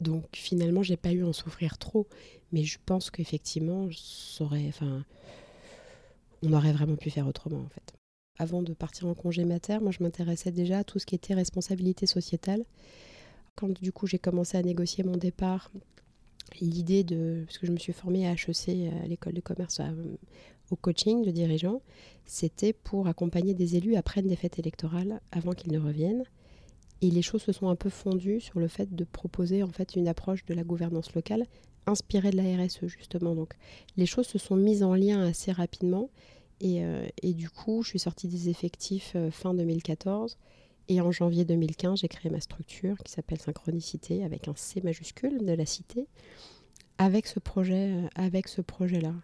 Donc 0.00 0.24
finalement, 0.32 0.82
j'ai 0.82 0.96
pas 0.96 1.12
eu 1.12 1.24
à 1.24 1.28
en 1.28 1.32
souffrir 1.32 1.78
trop, 1.78 2.06
mais 2.52 2.62
je 2.64 2.78
pense 2.84 3.10
qu'effectivement, 3.10 3.88
enfin, 4.40 5.04
on 6.42 6.52
aurait 6.52 6.72
vraiment 6.72 6.96
pu 6.96 7.10
faire 7.10 7.26
autrement 7.26 7.60
en 7.60 7.68
fait. 7.68 7.94
Avant 8.38 8.62
de 8.62 8.72
partir 8.72 9.08
en 9.08 9.14
congé 9.14 9.44
mater, 9.44 9.80
moi 9.80 9.90
je 9.90 10.02
m'intéressais 10.02 10.52
déjà 10.52 10.78
à 10.78 10.84
tout 10.84 11.00
ce 11.00 11.06
qui 11.06 11.16
était 11.16 11.34
responsabilité 11.34 12.06
sociétale. 12.06 12.64
Quand 13.56 13.80
du 13.80 13.90
coup 13.90 14.06
j'ai 14.06 14.20
commencé 14.20 14.56
à 14.56 14.62
négocier 14.62 15.02
mon 15.02 15.16
départ, 15.16 15.72
l'idée 16.60 17.04
de, 17.04 17.44
parce 17.46 17.58
que 17.58 17.66
je 17.66 17.72
me 17.72 17.78
suis 17.78 17.92
formée 17.92 18.26
à 18.26 18.32
HEC, 18.32 18.92
à 19.02 19.06
l'école 19.06 19.34
de 19.34 19.40
commerce, 19.40 19.80
au 20.70 20.76
coaching 20.76 21.24
de 21.24 21.30
dirigeants, 21.30 21.80
c'était 22.24 22.72
pour 22.72 23.06
accompagner 23.06 23.54
des 23.54 23.76
élus 23.76 23.96
après 23.96 24.20
une 24.20 24.28
défaite 24.28 24.58
électorale, 24.58 25.20
avant 25.32 25.52
qu'ils 25.52 25.72
ne 25.72 25.78
reviennent. 25.78 26.24
Et 27.00 27.10
les 27.10 27.22
choses 27.22 27.42
se 27.42 27.52
sont 27.52 27.68
un 27.68 27.76
peu 27.76 27.90
fondues 27.90 28.40
sur 28.40 28.58
le 28.58 28.68
fait 28.68 28.94
de 28.94 29.04
proposer 29.04 29.62
en 29.62 29.68
fait 29.68 29.94
une 29.94 30.08
approche 30.08 30.44
de 30.44 30.54
la 30.54 30.64
gouvernance 30.64 31.14
locale 31.14 31.46
inspirée 31.86 32.30
de 32.30 32.36
la 32.36 32.64
RSE 32.64 32.86
justement. 32.86 33.34
Donc 33.34 33.54
les 33.96 34.06
choses 34.06 34.26
se 34.26 34.38
sont 34.38 34.56
mises 34.56 34.82
en 34.82 34.94
lien 34.94 35.22
assez 35.22 35.52
rapidement 35.52 36.10
et, 36.60 36.84
euh, 36.84 37.06
et 37.22 37.34
du 37.34 37.50
coup 37.50 37.82
je 37.82 37.90
suis 37.90 37.98
sortie 38.00 38.26
des 38.26 38.48
effectifs 38.48 39.12
euh, 39.14 39.30
fin 39.30 39.54
2014 39.54 40.38
et 40.88 41.00
en 41.00 41.10
janvier 41.10 41.44
2015, 41.44 42.00
j'ai 42.00 42.08
créé 42.08 42.30
ma 42.30 42.40
structure 42.40 42.96
qui 43.04 43.12
s'appelle 43.12 43.38
Synchronicité 43.38 44.24
avec 44.24 44.48
un 44.48 44.54
C 44.56 44.80
majuscule 44.82 45.44
de 45.44 45.52
la 45.52 45.66
cité, 45.66 46.06
avec 46.96 47.26
ce 47.26 47.38
euh, 47.38 48.62
projet-là. 48.62 49.14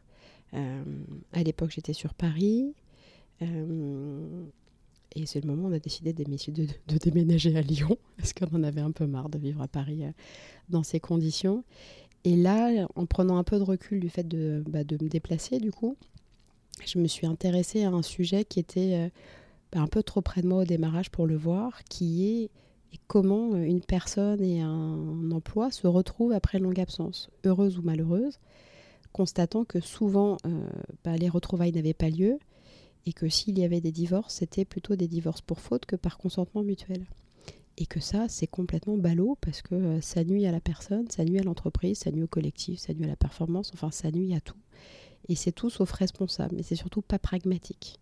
Euh, 0.52 0.84
à 1.32 1.42
l'époque, 1.42 1.70
j'étais 1.70 1.94
sur 1.94 2.12
Paris. 2.12 2.74
Euh, 3.42 4.44
et 5.16 5.26
c'est 5.26 5.40
le 5.40 5.46
moment 5.46 5.68
où 5.68 5.70
on 5.70 5.74
a 5.74 5.78
décidé 5.78 6.12
de, 6.12 6.24
déménager 6.98 7.56
à 7.56 7.62
Lyon, 7.62 7.96
parce 8.18 8.34
qu'on 8.34 8.54
en 8.54 8.62
avait 8.62 8.82
un 8.82 8.92
peu 8.92 9.06
marre 9.06 9.30
de 9.30 9.38
vivre 9.38 9.62
à 9.62 9.68
Paris 9.68 10.02
dans 10.68 10.82
ces 10.82 11.00
conditions. 11.00 11.64
Et 12.24 12.36
là, 12.36 12.86
en 12.94 13.06
prenant 13.06 13.38
un 13.38 13.44
peu 13.44 13.58
de 13.58 13.64
recul 13.64 14.00
du 14.00 14.10
fait 14.10 14.26
de, 14.26 14.62
bah, 14.66 14.84
de 14.84 15.02
me 15.02 15.08
déplacer, 15.08 15.60
du 15.60 15.70
coup, 15.70 15.96
je 16.84 16.98
me 16.98 17.06
suis 17.06 17.26
intéressée 17.26 17.84
à 17.84 17.90
un 17.90 18.02
sujet 18.02 18.44
qui 18.44 18.60
était 18.60 19.10
un 19.74 19.86
peu 19.86 20.02
trop 20.02 20.20
près 20.20 20.42
de 20.42 20.48
moi 20.48 20.62
au 20.62 20.64
démarrage 20.64 21.10
pour 21.10 21.26
le 21.26 21.36
voir, 21.36 21.84
qui 21.84 22.26
est 22.26 22.50
comment 23.06 23.56
une 23.56 23.80
personne 23.80 24.42
et 24.42 24.60
un 24.60 25.30
emploi 25.30 25.70
se 25.70 25.86
retrouvent 25.86 26.32
après 26.32 26.58
longue 26.58 26.80
absence, 26.80 27.30
heureuse 27.44 27.78
ou 27.78 27.82
malheureuse, 27.82 28.38
constatant 29.12 29.64
que 29.64 29.80
souvent 29.80 30.36
euh, 30.46 30.68
bah, 31.04 31.16
les 31.16 31.28
retrouvailles 31.28 31.72
n'avaient 31.72 31.94
pas 31.94 32.10
lieu 32.10 32.38
et 33.06 33.12
que 33.12 33.28
s'il 33.28 33.58
y 33.58 33.64
avait 33.64 33.80
des 33.80 33.92
divorces, 33.92 34.34
c'était 34.34 34.64
plutôt 34.64 34.96
des 34.96 35.08
divorces 35.08 35.42
pour 35.42 35.60
faute 35.60 35.86
que 35.86 35.96
par 35.96 36.18
consentement 36.18 36.62
mutuel. 36.62 37.04
Et 37.76 37.86
que 37.86 38.00
ça, 38.00 38.28
c'est 38.28 38.46
complètement 38.46 38.96
ballot 38.96 39.36
parce 39.40 39.60
que 39.60 39.74
euh, 39.74 40.00
ça 40.00 40.22
nuit 40.22 40.46
à 40.46 40.52
la 40.52 40.60
personne, 40.60 41.10
ça 41.10 41.24
nuit 41.24 41.40
à 41.40 41.42
l'entreprise, 41.42 41.98
ça 41.98 42.12
nuit 42.12 42.22
au 42.22 42.28
collectif, 42.28 42.78
ça 42.78 42.94
nuit 42.94 43.04
à 43.04 43.08
la 43.08 43.16
performance, 43.16 43.72
enfin 43.74 43.90
ça 43.90 44.10
nuit 44.12 44.34
à 44.34 44.40
tout. 44.40 44.56
Et 45.28 45.34
c'est 45.34 45.52
tout 45.52 45.70
sauf 45.70 45.90
responsable, 45.90 46.54
mais 46.56 46.62
c'est 46.62 46.76
surtout 46.76 47.02
pas 47.02 47.18
pragmatique. 47.18 47.98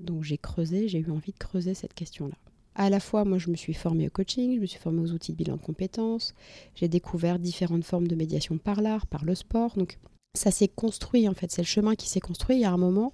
Donc 0.00 0.24
j'ai 0.24 0.38
creusé, 0.38 0.88
j'ai 0.88 0.98
eu 0.98 1.10
envie 1.10 1.32
de 1.32 1.38
creuser 1.38 1.74
cette 1.74 1.94
question-là. 1.94 2.34
À 2.74 2.88
la 2.88 3.00
fois, 3.00 3.24
moi, 3.24 3.38
je 3.38 3.50
me 3.50 3.56
suis 3.56 3.74
formée 3.74 4.06
au 4.06 4.10
coaching, 4.10 4.54
je 4.54 4.60
me 4.60 4.66
suis 4.66 4.78
formée 4.78 5.02
aux 5.02 5.12
outils 5.12 5.32
de 5.32 5.36
bilan 5.36 5.56
de 5.56 5.62
compétences, 5.62 6.34
j'ai 6.74 6.88
découvert 6.88 7.38
différentes 7.38 7.84
formes 7.84 8.06
de 8.06 8.14
médiation 8.14 8.58
par 8.58 8.80
l'art, 8.80 9.06
par 9.06 9.24
le 9.24 9.34
sport. 9.34 9.76
Donc 9.76 9.98
ça 10.34 10.50
s'est 10.50 10.68
construit, 10.68 11.28
en 11.28 11.34
fait, 11.34 11.50
c'est 11.50 11.62
le 11.62 11.66
chemin 11.66 11.94
qui 11.94 12.08
s'est 12.08 12.20
construit. 12.20 12.56
Il 12.56 12.60
y 12.60 12.64
a 12.64 12.72
un 12.72 12.78
moment, 12.78 13.12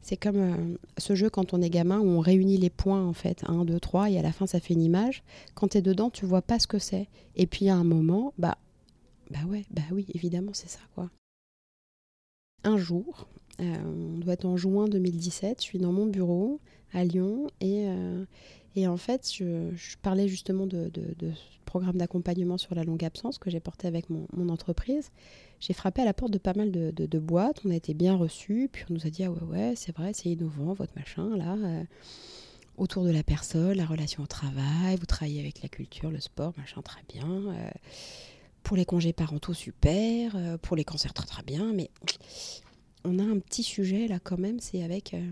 c'est 0.00 0.16
comme 0.16 0.36
euh, 0.36 0.76
ce 0.96 1.14
jeu 1.14 1.28
quand 1.28 1.52
on 1.52 1.60
est 1.60 1.70
gamin 1.70 2.00
où 2.00 2.08
on 2.08 2.20
réunit 2.20 2.56
les 2.56 2.70
points, 2.70 3.04
en 3.04 3.12
fait, 3.12 3.44
1, 3.46 3.64
2, 3.64 3.78
3, 3.78 4.10
et 4.10 4.18
à 4.18 4.22
la 4.22 4.32
fin, 4.32 4.46
ça 4.46 4.58
fait 4.58 4.74
une 4.74 4.82
image. 4.82 5.22
Quand 5.54 5.68
tu 5.68 5.78
es 5.78 5.82
dedans, 5.82 6.10
tu 6.10 6.24
vois 6.24 6.42
pas 6.42 6.58
ce 6.58 6.66
que 6.66 6.78
c'est. 6.78 7.08
Et 7.36 7.46
puis 7.46 7.68
à 7.68 7.76
un 7.76 7.84
moment, 7.84 8.32
bah, 8.38 8.56
bah 9.30 9.40
ouais, 9.46 9.66
bah 9.70 9.82
oui, 9.92 10.06
évidemment, 10.14 10.52
c'est 10.54 10.70
ça, 10.70 10.80
quoi. 10.94 11.10
Un 12.64 12.76
jour, 12.76 13.28
on 13.58 14.18
doit 14.18 14.34
être 14.34 14.44
en 14.44 14.56
juin 14.56 14.88
2017. 14.88 15.60
Je 15.60 15.64
suis 15.64 15.78
dans 15.78 15.92
mon 15.92 16.06
bureau 16.06 16.60
à 16.92 17.04
Lyon 17.04 17.48
et, 17.60 17.86
euh, 17.86 18.24
en 18.86 18.96
fait, 18.96 19.28
je, 19.34 19.72
parlais 20.02 20.28
justement 20.28 20.66
de, 20.66 20.90
ce 20.94 21.58
programme 21.64 21.96
d'accompagnement 21.96 22.58
sur 22.58 22.74
la 22.76 22.84
longue 22.84 23.04
absence 23.04 23.38
que 23.38 23.50
j'ai 23.50 23.58
porté 23.58 23.88
avec 23.88 24.06
mon, 24.08 24.48
entreprise. 24.48 25.10
J'ai 25.58 25.72
frappé 25.72 26.02
à 26.02 26.04
la 26.04 26.14
porte 26.14 26.32
de 26.32 26.38
pas 26.38 26.54
mal 26.54 26.70
de, 26.70 27.18
boîtes. 27.18 27.60
On 27.64 27.70
a 27.70 27.74
été 27.74 27.92
bien 27.92 28.14
reçus. 28.14 28.68
Puis 28.72 28.84
on 28.88 28.94
nous 28.94 29.06
a 29.06 29.10
dit 29.10 29.24
Ah 29.24 29.32
ouais, 29.32 29.42
ouais, 29.42 29.72
c'est 29.76 29.94
vrai, 29.96 30.12
c'est 30.14 30.30
innovant, 30.30 30.74
votre 30.74 30.92
machin 30.96 31.36
là. 31.36 31.56
Euh, 31.56 31.84
autour 32.76 33.02
de 33.02 33.10
la 33.10 33.24
personne, 33.24 33.72
la 33.72 33.84
relation 33.84 34.22
au 34.22 34.28
travail, 34.28 34.94
vous 35.00 35.06
travaillez 35.06 35.40
avec 35.40 35.60
la 35.62 35.68
culture, 35.68 36.12
le 36.12 36.20
sport, 36.20 36.52
machin, 36.56 36.80
très 36.80 37.02
bien. 37.12 37.42
pour 38.62 38.76
les 38.76 38.84
congés 38.84 39.12
parentaux, 39.12 39.52
super. 39.52 40.36
pour 40.62 40.76
les 40.76 40.84
cancers, 40.84 41.12
très 41.12 41.26
très 41.26 41.42
bien. 41.42 41.72
Mais 41.72 41.90
on 43.08 43.18
a 43.18 43.22
un 43.22 43.38
petit 43.38 43.62
sujet 43.62 44.06
là 44.06 44.18
quand 44.18 44.38
même, 44.38 44.60
c'est 44.60 44.82
avec 44.82 45.14
euh, 45.14 45.30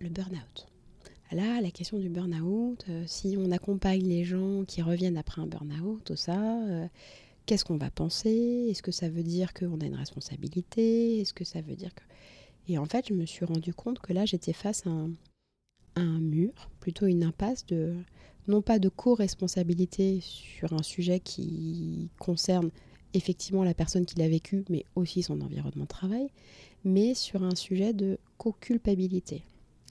le 0.00 0.08
burn-out. 0.08 0.66
Là, 1.30 1.62
la 1.62 1.70
question 1.70 1.98
du 1.98 2.10
burn-out, 2.10 2.84
euh, 2.90 3.04
si 3.06 3.36
on 3.38 3.50
accompagne 3.52 4.02
les 4.02 4.22
gens 4.22 4.64
qui 4.66 4.82
reviennent 4.82 5.16
après 5.16 5.40
un 5.40 5.46
burn-out, 5.46 6.02
tout 6.04 6.16
ça, 6.16 6.38
euh, 6.38 6.86
qu'est-ce 7.46 7.64
qu'on 7.64 7.78
va 7.78 7.90
penser? 7.90 8.66
Est-ce 8.68 8.82
que 8.82 8.92
ça 8.92 9.08
veut 9.08 9.22
dire 9.22 9.54
qu'on 9.54 9.80
a 9.80 9.86
une 9.86 9.94
responsabilité? 9.94 11.20
Est-ce 11.20 11.32
que 11.32 11.44
ça 11.44 11.62
veut 11.62 11.74
dire 11.74 11.94
que... 11.94 12.02
Et 12.68 12.76
en 12.76 12.84
fait, 12.84 13.08
je 13.08 13.14
me 13.14 13.24
suis 13.24 13.46
rendu 13.46 13.72
compte 13.72 13.98
que 14.00 14.12
là, 14.12 14.26
j'étais 14.26 14.52
face 14.52 14.86
à 14.86 14.90
un, 14.90 15.10
à 15.94 16.00
un 16.00 16.20
mur, 16.20 16.52
plutôt 16.80 17.06
une 17.06 17.24
impasse 17.24 17.64
de, 17.64 17.96
non 18.46 18.60
pas 18.60 18.78
de 18.78 18.90
co-responsabilité 18.90 20.20
sur 20.20 20.74
un 20.74 20.82
sujet 20.82 21.18
qui 21.18 22.10
concerne 22.18 22.70
effectivement 23.14 23.64
la 23.64 23.74
personne 23.74 24.06
qui 24.06 24.16
l'a 24.16 24.28
vécu, 24.28 24.64
mais 24.68 24.84
aussi 24.94 25.22
son 25.22 25.40
environnement 25.40 25.84
de 25.84 25.88
travail, 25.88 26.28
mais 26.84 27.14
sur 27.14 27.42
un 27.42 27.54
sujet 27.54 27.92
de 27.92 28.18
co-culpabilité. 28.38 29.42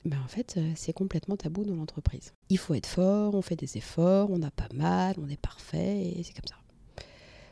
Ben 0.03 0.19
en 0.23 0.27
fait, 0.27 0.55
euh, 0.57 0.71
c'est 0.75 0.93
complètement 0.93 1.37
tabou 1.37 1.63
dans 1.63 1.75
l'entreprise. 1.75 2.33
Il 2.49 2.57
faut 2.57 2.73
être 2.73 2.87
fort, 2.87 3.35
on 3.35 3.41
fait 3.41 3.55
des 3.55 3.77
efforts, 3.77 4.31
on 4.31 4.39
n'a 4.39 4.49
pas 4.49 4.69
mal, 4.73 5.15
on 5.19 5.29
est 5.29 5.39
parfait, 5.39 6.13
et 6.17 6.23
c'est 6.23 6.33
comme 6.33 6.47
ça. 6.47 6.55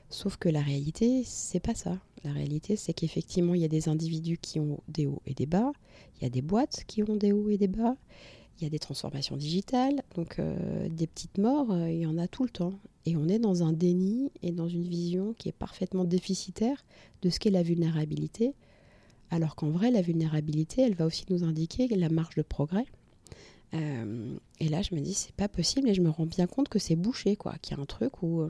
Sauf 0.09 0.37
que 0.37 0.49
la 0.49 0.61
réalité, 0.61 1.23
c'est 1.23 1.59
pas 1.59 1.75
ça. 1.75 1.99
La 2.23 2.31
réalité, 2.31 2.75
c'est 2.75 2.93
qu'effectivement, 2.93 3.53
il 3.53 3.61
y 3.61 3.65
a 3.65 3.69
des 3.69 3.87
individus 3.87 4.39
qui 4.39 4.59
ont 4.59 4.79
des 4.87 5.05
hauts 5.05 5.21
et 5.27 5.35
des 5.35 5.45
bas, 5.45 5.71
il 6.17 6.23
y 6.23 6.25
a 6.25 6.29
des 6.29 6.41
boîtes 6.41 6.83
qui 6.87 7.03
ont 7.03 7.15
des 7.15 7.31
hauts 7.31 7.49
et 7.49 7.57
des 7.57 7.67
bas, 7.67 7.95
il 8.59 8.63
y 8.63 8.67
a 8.67 8.69
des 8.69 8.79
transformations 8.79 9.37
digitales, 9.37 10.01
donc 10.15 10.37
euh, 10.39 10.89
des 10.89 11.07
petites 11.07 11.37
morts, 11.37 11.71
euh, 11.71 11.89
il 11.89 11.99
y 11.99 12.05
en 12.05 12.17
a 12.17 12.27
tout 12.27 12.43
le 12.43 12.49
temps. 12.49 12.73
Et 13.05 13.15
on 13.15 13.27
est 13.29 13.39
dans 13.39 13.63
un 13.63 13.71
déni 13.71 14.31
et 14.43 14.51
dans 14.51 14.67
une 14.67 14.83
vision 14.83 15.33
qui 15.37 15.49
est 15.49 15.53
parfaitement 15.53 16.03
déficitaire 16.03 16.83
de 17.21 17.29
ce 17.29 17.39
qu'est 17.39 17.51
la 17.51 17.63
vulnérabilité, 17.63 18.53
alors 19.31 19.55
qu'en 19.55 19.69
vrai, 19.69 19.91
la 19.91 20.01
vulnérabilité, 20.01 20.81
elle 20.81 20.95
va 20.95 21.05
aussi 21.05 21.25
nous 21.29 21.43
indiquer 21.43 21.87
la 21.87 22.09
marge 22.09 22.35
de 22.35 22.41
progrès. 22.41 22.85
Euh, 23.73 24.35
et 24.59 24.67
là, 24.67 24.81
je 24.81 24.93
me 24.93 24.99
dis, 24.99 25.13
c'est 25.13 25.35
pas 25.35 25.47
possible, 25.47 25.89
et 25.89 25.93
je 25.93 26.01
me 26.01 26.09
rends 26.09 26.25
bien 26.25 26.47
compte 26.47 26.69
que 26.69 26.79
c'est 26.79 26.95
bouché, 26.95 27.35
quoi, 27.35 27.55
qu'il 27.61 27.77
y 27.77 27.79
a 27.79 27.81
un 27.81 27.85
truc 27.85 28.23
où 28.23 28.45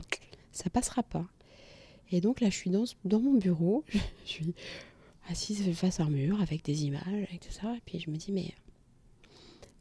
ça 0.50 0.70
passera 0.70 1.02
pas. 1.02 1.26
Et 2.10 2.20
donc 2.20 2.40
là, 2.40 2.50
je 2.50 2.56
suis 2.56 2.70
dans, 2.70 3.20
mon 3.20 3.34
bureau, 3.34 3.84
je 4.24 4.30
suis 4.30 4.54
assise 5.28 5.72
face 5.74 6.00
à 6.00 6.04
un 6.04 6.10
mur 6.10 6.40
avec 6.40 6.64
des 6.64 6.84
images, 6.84 7.28
et 7.32 7.38
tout 7.38 7.52
ça, 7.52 7.76
et 7.76 7.80
puis 7.84 8.00
je 8.00 8.10
me 8.10 8.16
dis, 8.16 8.32
mais 8.32 8.52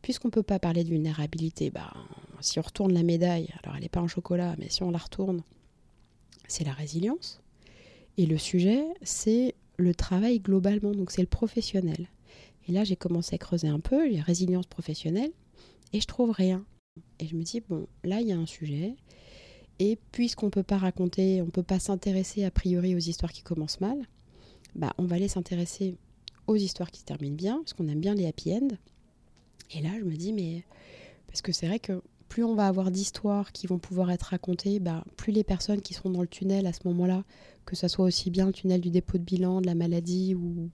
puisqu'on 0.02 0.30
ne 0.30 0.34
peut 0.34 0.44
pas 0.44 0.60
parler 0.60 0.84
de 0.84 0.90
vulnérabilité, 0.90 1.70
bah, 1.70 1.94
si 2.42 2.60
on 2.60 2.62
retourne 2.62 2.94
la 2.94 3.04
médaille, 3.04 3.50
alors 3.64 3.76
elle 3.76 3.84
n'est 3.84 3.90
pas 3.90 4.02
en 4.02 4.08
chocolat, 4.08 4.56
mais 4.58 4.70
si 4.70 4.84
on 4.84 4.92
la 4.92 4.98
retourne, 4.98 5.44
c'est 6.48 6.64
la 6.64 6.74
résilience. 6.74 7.42
Et 8.18 8.26
le 8.26 8.38
sujet, 8.38 8.86
c'est 9.02 9.56
le 9.78 9.96
travail 9.96 10.40
globalement, 10.40 10.92
donc 10.92 11.12
c'est 11.12 11.22
le 11.22 11.28
professionnel. 11.28 12.08
Et 12.68 12.72
là, 12.72 12.84
j'ai 12.84 12.96
commencé 12.96 13.36
à 13.36 13.38
creuser 13.38 13.68
un 13.68 13.80
peu, 13.80 14.08
les 14.08 14.22
résiliences 14.22 14.68
professionnelles, 14.68 15.32
et 15.94 16.02
je 16.02 16.08
trouve 16.08 16.32
rien. 16.32 16.66
Et 17.20 17.28
je 17.28 17.36
me 17.36 17.44
dis, 17.44 17.62
bon, 17.62 17.88
là, 18.04 18.22
il 18.22 18.28
y 18.28 18.32
a 18.32 18.38
un 18.38 18.46
sujet. 18.46 18.96
Et 19.80 19.98
puisqu'on 20.12 20.48
ne 20.48 20.52
peut 20.52 20.64
pas 20.64 20.78
raconter, 20.78 21.42
on 21.42 21.46
ne 21.46 21.52
peut 21.52 21.64
pas 21.64 21.80
s'intéresser 21.80 22.44
a 22.44 22.52
priori 22.52 22.96
aux 22.96 23.00
histoires 23.00 23.32
qui 23.32 23.42
commencent 23.42 23.80
mal, 23.80 23.98
bah, 24.76 24.94
on 24.98 25.06
va 25.06 25.16
aller 25.16 25.30
s'intéresser 25.30 25.96
aux 26.48 26.58
histoires 26.58 26.92
qui 26.92 27.00
se 27.00 27.06
terminent 27.06 27.36
bien, 27.36 27.58
parce 27.60 27.74
qu'on 27.74 27.88
aime 27.88 28.02
bien 28.02 28.16
les 28.16 28.28
happy 28.28 28.54
end. 28.54 28.68
Et 29.72 29.82
là, 29.82 29.90
je 30.00 30.04
me 30.04 30.16
dis, 30.16 30.34
mais. 30.34 30.64
Parce 31.28 31.42
que 31.42 31.52
c'est 31.52 31.68
vrai 31.68 31.80
que 31.80 32.02
plus 32.28 32.44
on 32.44 32.56
va 32.56 32.68
avoir 32.68 32.92
d'histoires 32.92 33.52
qui 33.52 33.68
vont 33.68 33.80
pouvoir 33.80 34.12
être 34.12 34.24
racontées, 34.24 34.80
bah, 34.80 35.04
plus 35.18 35.32
les 35.32 35.44
personnes 35.44 35.82
qui 35.82 35.94
seront 35.94 36.10
dans 36.10 36.22
le 36.22 36.28
tunnel 36.28 36.66
à 36.68 36.74
ce 36.74 36.80
moment-là, 36.86 37.24
que 37.66 37.76
ce 37.76 37.88
soit 37.88 38.06
aussi 38.06 38.30
bien 38.30 38.48
le 38.48 38.54
tunnel 38.54 38.82
du 38.82 38.90
dépôt 38.90 39.18
de 39.18 39.24
bilan, 39.24 39.62
de 39.62 39.68
la 39.68 39.76
maladie 39.76 40.36
ou 40.36 40.70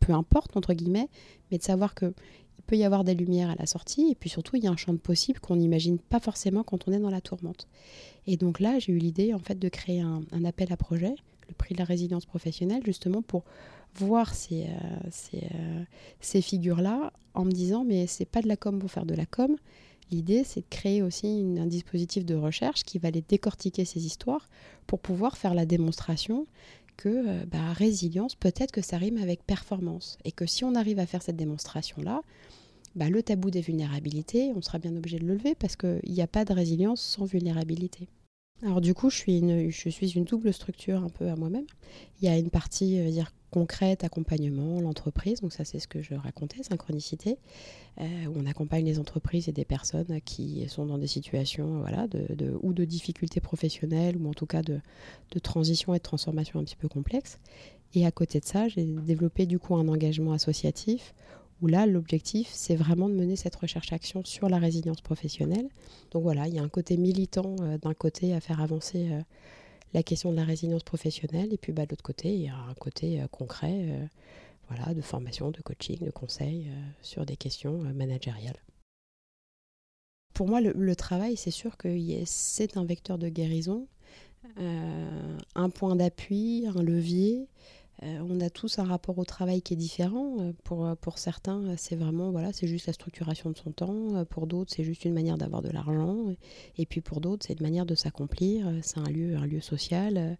peu 0.00 0.12
importe, 0.12 0.56
entre 0.56 0.74
guillemets, 0.74 1.08
mais 1.50 1.58
de 1.58 1.62
savoir 1.62 1.94
que 1.94 2.14
il 2.58 2.62
peut 2.64 2.76
y 2.76 2.84
avoir 2.84 3.04
des 3.04 3.14
lumières 3.14 3.50
à 3.50 3.54
la 3.54 3.66
sortie, 3.66 4.10
et 4.10 4.14
puis 4.14 4.28
surtout, 4.28 4.56
il 4.56 4.64
y 4.64 4.66
a 4.66 4.70
un 4.70 4.76
champ 4.76 4.92
de 4.92 4.98
possible 4.98 5.38
qu'on 5.40 5.56
n'imagine 5.56 5.98
pas 5.98 6.20
forcément 6.20 6.64
quand 6.64 6.88
on 6.88 6.92
est 6.92 6.98
dans 6.98 7.10
la 7.10 7.20
tourmente. 7.20 7.68
Et 8.26 8.36
donc 8.36 8.60
là, 8.60 8.78
j'ai 8.78 8.92
eu 8.92 8.98
l'idée, 8.98 9.34
en 9.34 9.38
fait, 9.38 9.58
de 9.58 9.68
créer 9.68 10.00
un, 10.00 10.22
un, 10.32 10.44
appel 10.44 10.72
à 10.72 10.76
projet, 10.76 11.14
le 11.48 11.54
prix 11.54 11.74
de 11.74 11.78
la 11.78 11.84
résidence 11.84 12.26
professionnelle, 12.26 12.82
justement 12.84 13.22
pour 13.22 13.44
voir 13.94 14.34
ces, 14.34 14.64
euh, 14.64 14.98
ces, 15.10 15.44
euh, 15.54 15.82
ces 16.20 16.42
figures-là 16.42 17.12
en 17.34 17.44
me 17.44 17.50
disant 17.50 17.84
mais 17.84 18.06
c'est 18.06 18.26
pas 18.26 18.42
de 18.42 18.48
la 18.48 18.56
com 18.56 18.78
pour 18.78 18.90
faire 18.90 19.06
de 19.06 19.14
la 19.14 19.26
com. 19.26 19.56
L'idée, 20.12 20.44
c'est 20.44 20.60
de 20.60 20.66
créer 20.70 21.02
aussi 21.02 21.44
un 21.58 21.66
dispositif 21.66 22.24
de 22.24 22.36
recherche 22.36 22.84
qui 22.84 22.98
va 22.98 23.10
les 23.10 23.22
décortiquer 23.22 23.84
ces 23.84 24.06
histoires 24.06 24.48
pour 24.86 25.00
pouvoir 25.00 25.36
faire 25.36 25.52
la 25.52 25.66
démonstration 25.66 26.46
que 26.96 27.08
euh, 27.08 27.44
bah, 27.46 27.72
résilience, 27.72 28.34
peut-être 28.34 28.70
que 28.72 28.82
ça 28.82 28.98
rime 28.98 29.18
avec 29.18 29.44
performance. 29.44 30.18
Et 30.24 30.32
que 30.32 30.46
si 30.46 30.64
on 30.64 30.74
arrive 30.74 30.98
à 30.98 31.06
faire 31.06 31.22
cette 31.22 31.36
démonstration-là, 31.36 32.22
bah, 32.94 33.10
le 33.10 33.22
tabou 33.22 33.50
des 33.50 33.60
vulnérabilités, 33.60 34.52
on 34.54 34.62
sera 34.62 34.78
bien 34.78 34.96
obligé 34.96 35.18
de 35.18 35.26
le 35.26 35.34
lever 35.34 35.54
parce 35.54 35.76
qu'il 35.76 36.00
n'y 36.08 36.22
a 36.22 36.26
pas 36.26 36.44
de 36.44 36.52
résilience 36.52 37.00
sans 37.00 37.24
vulnérabilité. 37.24 38.08
Alors 38.62 38.80
du 38.80 38.94
coup, 38.94 39.10
je 39.10 39.16
suis 39.16 39.38
une, 39.38 39.70
je 39.70 39.88
suis 39.90 40.12
une 40.12 40.24
double 40.24 40.52
structure 40.52 41.02
un 41.02 41.10
peu 41.10 41.28
à 41.28 41.36
moi-même. 41.36 41.66
Il 42.20 42.24
y 42.24 42.28
a 42.28 42.38
une 42.38 42.48
partie 42.48 42.98
euh, 42.98 43.10
dire 43.10 43.32
concrète, 43.56 44.04
accompagnement, 44.04 44.82
l'entreprise, 44.82 45.40
donc 45.40 45.50
ça 45.50 45.64
c'est 45.64 45.78
ce 45.78 45.88
que 45.88 46.02
je 46.02 46.12
racontais, 46.12 46.62
synchronicité, 46.62 47.38
euh, 48.02 48.26
où 48.26 48.34
on 48.36 48.44
accompagne 48.44 48.84
les 48.84 48.98
entreprises 48.98 49.48
et 49.48 49.52
des 49.52 49.64
personnes 49.64 50.20
qui 50.26 50.68
sont 50.68 50.84
dans 50.84 50.98
des 50.98 51.06
situations 51.06 51.80
voilà, 51.80 52.06
de, 52.06 52.54
ou 52.60 52.74
de 52.74 52.84
difficultés 52.84 53.40
professionnelles 53.40 54.18
ou 54.18 54.28
en 54.28 54.34
tout 54.34 54.44
cas 54.44 54.60
de, 54.60 54.78
de 55.30 55.38
transition 55.38 55.94
et 55.94 55.96
de 55.96 56.02
transformation 56.02 56.60
un 56.60 56.64
petit 56.64 56.76
peu 56.76 56.86
complexes. 56.86 57.38
Et 57.94 58.04
à 58.04 58.10
côté 58.10 58.40
de 58.40 58.44
ça, 58.44 58.68
j'ai 58.68 58.84
développé 58.84 59.46
du 59.46 59.58
coup 59.58 59.74
un 59.74 59.88
engagement 59.88 60.32
associatif 60.32 61.14
où 61.62 61.66
là, 61.66 61.86
l'objectif, 61.86 62.48
c'est 62.52 62.76
vraiment 62.76 63.08
de 63.08 63.14
mener 63.14 63.36
cette 63.36 63.56
recherche-action 63.56 64.22
sur 64.22 64.50
la 64.50 64.58
résilience 64.58 65.00
professionnelle. 65.00 65.70
Donc 66.10 66.22
voilà, 66.24 66.46
il 66.46 66.54
y 66.54 66.58
a 66.58 66.62
un 66.62 66.68
côté 66.68 66.98
militant 66.98 67.56
euh, 67.62 67.78
d'un 67.78 67.94
côté 67.94 68.34
à 68.34 68.40
faire 68.40 68.60
avancer 68.60 69.08
euh, 69.10 69.20
la 69.94 70.02
question 70.02 70.30
de 70.30 70.36
la 70.36 70.44
résilience 70.44 70.82
professionnelle, 70.82 71.52
et 71.52 71.56
puis 71.56 71.72
bah, 71.72 71.84
de 71.86 71.90
l'autre 71.90 72.02
côté, 72.02 72.34
il 72.34 72.42
y 72.42 72.48
a 72.48 72.56
un 72.56 72.74
côté 72.74 73.20
euh, 73.20 73.26
concret 73.28 73.88
euh, 73.90 74.06
voilà, 74.68 74.94
de 74.94 75.00
formation, 75.00 75.50
de 75.50 75.60
coaching, 75.62 76.04
de 76.04 76.10
conseil 76.10 76.68
euh, 76.68 76.72
sur 77.02 77.24
des 77.24 77.36
questions 77.36 77.78
managériales. 77.94 78.58
Pour 80.34 80.48
moi, 80.48 80.60
le, 80.60 80.72
le 80.72 80.96
travail, 80.96 81.36
c'est 81.36 81.50
sûr 81.50 81.76
que 81.76 81.88
c'est 82.26 82.76
un 82.76 82.84
vecteur 82.84 83.16
de 83.16 83.28
guérison, 83.28 83.86
un 84.58 85.70
point 85.70 85.96
d'appui, 85.96 86.66
un 86.68 86.82
levier, 86.82 87.48
euh, 88.02 88.18
on 88.28 88.40
a 88.40 88.50
tous 88.50 88.78
un 88.78 88.84
rapport 88.84 89.18
au 89.18 89.24
travail 89.24 89.62
qui 89.62 89.74
est 89.74 89.76
différent. 89.76 90.36
Euh, 90.40 90.52
pour, 90.64 90.84
euh, 90.84 90.94
pour 90.94 91.18
certains, 91.18 91.76
c'est 91.76 91.96
vraiment, 91.96 92.30
voilà, 92.30 92.52
c'est 92.52 92.66
juste 92.66 92.86
la 92.86 92.92
structuration 92.92 93.50
de 93.50 93.56
son 93.56 93.72
temps. 93.72 94.24
Pour 94.26 94.46
d'autres, 94.46 94.72
c'est 94.74 94.84
juste 94.84 95.04
une 95.04 95.14
manière 95.14 95.38
d'avoir 95.38 95.62
de 95.62 95.70
l'argent. 95.70 96.26
Et 96.76 96.86
puis 96.86 97.00
pour 97.00 97.20
d'autres, 97.20 97.46
c'est 97.46 97.54
une 97.54 97.62
manière 97.62 97.86
de 97.86 97.94
s'accomplir. 97.94 98.70
C'est 98.82 98.98
un 98.98 99.08
lieu, 99.08 99.36
un 99.36 99.46
lieu 99.46 99.60
social. 99.60 100.36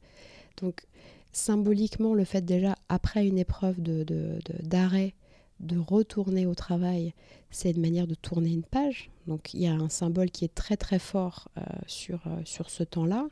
Donc, 0.58 0.86
symboliquement, 1.32 2.14
le 2.14 2.24
fait 2.24 2.44
déjà, 2.44 2.76
après 2.88 3.26
une 3.26 3.38
épreuve 3.38 3.80
d'arrêt, 3.80 5.14
de, 5.60 5.74
de, 5.74 5.74
de, 5.74 5.80
retourner 5.80 6.46
au 6.46 6.54
travail, 6.54 7.14
c'est 7.50 7.70
une 7.70 7.80
manière 7.80 8.06
de 8.06 8.14
tourner 8.14 8.50
une 8.50 8.64
page. 8.64 9.10
Donc, 9.26 9.54
il 9.54 9.60
y 9.60 9.66
a 9.66 9.74
un 9.74 9.88
symbole 9.88 10.30
qui 10.30 10.44
est 10.44 10.54
très 10.54 10.76
très 10.76 10.98
fort 10.98 11.48
sur, 11.86 12.22
sur 12.44 12.70
ce 12.70 12.84
temps-là. 12.84 13.28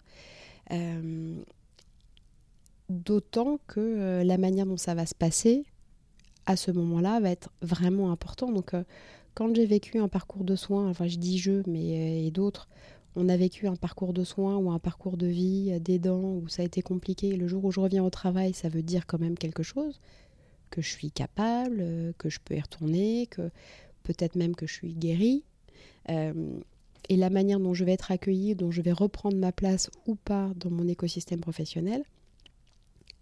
D'autant 2.88 3.58
que 3.66 3.80
euh, 3.80 4.24
la 4.24 4.38
manière 4.38 4.66
dont 4.66 4.76
ça 4.76 4.94
va 4.94 5.06
se 5.06 5.14
passer 5.14 5.64
à 6.46 6.56
ce 6.56 6.70
moment-là 6.70 7.20
va 7.20 7.30
être 7.30 7.50
vraiment 7.62 8.10
important. 8.10 8.52
Donc, 8.52 8.74
euh, 8.74 8.84
quand 9.34 9.54
j'ai 9.54 9.66
vécu 9.66 9.98
un 9.98 10.08
parcours 10.08 10.44
de 10.44 10.56
soins, 10.56 10.88
enfin 10.88 11.06
je 11.06 11.18
dis 11.18 11.38
je, 11.38 11.62
mais 11.66 11.98
euh, 11.98 12.26
et 12.26 12.30
d'autres, 12.30 12.68
on 13.16 13.28
a 13.28 13.36
vécu 13.36 13.66
un 13.66 13.76
parcours 13.76 14.12
de 14.12 14.24
soins 14.24 14.56
ou 14.56 14.70
un 14.70 14.78
parcours 14.78 15.16
de 15.16 15.26
vie, 15.26 15.70
euh, 15.72 15.78
d'aidant, 15.78 16.34
où 16.34 16.48
ça 16.48 16.62
a 16.62 16.64
été 16.64 16.82
compliqué. 16.82 17.36
Le 17.36 17.48
jour 17.48 17.64
où 17.64 17.70
je 17.70 17.80
reviens 17.80 18.04
au 18.04 18.10
travail, 18.10 18.52
ça 18.52 18.68
veut 18.68 18.82
dire 18.82 19.06
quand 19.06 19.20
même 19.20 19.36
quelque 19.36 19.62
chose, 19.62 20.00
que 20.70 20.82
je 20.82 20.88
suis 20.90 21.10
capable, 21.10 21.84
que 22.18 22.28
je 22.28 22.40
peux 22.44 22.56
y 22.56 22.60
retourner, 22.60 23.26
que 23.28 23.50
peut-être 24.02 24.36
même 24.36 24.54
que 24.54 24.66
je 24.66 24.72
suis 24.72 24.94
guérie. 24.94 25.44
Et 26.08 27.16
la 27.16 27.30
manière 27.30 27.60
dont 27.60 27.74
je 27.74 27.84
vais 27.84 27.92
être 27.92 28.10
accueillie, 28.10 28.56
dont 28.56 28.72
je 28.72 28.82
vais 28.82 28.92
reprendre 28.92 29.36
ma 29.36 29.52
place 29.52 29.88
ou 30.06 30.16
pas 30.16 30.50
dans 30.56 30.70
mon 30.70 30.88
écosystème 30.88 31.40
professionnel, 31.40 32.02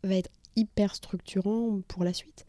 va 0.05 0.15
être 0.15 0.31
hyper 0.57 0.95
structurant 0.95 1.81
pour 1.89 2.05
la 2.05 2.13
suite. 2.13 2.45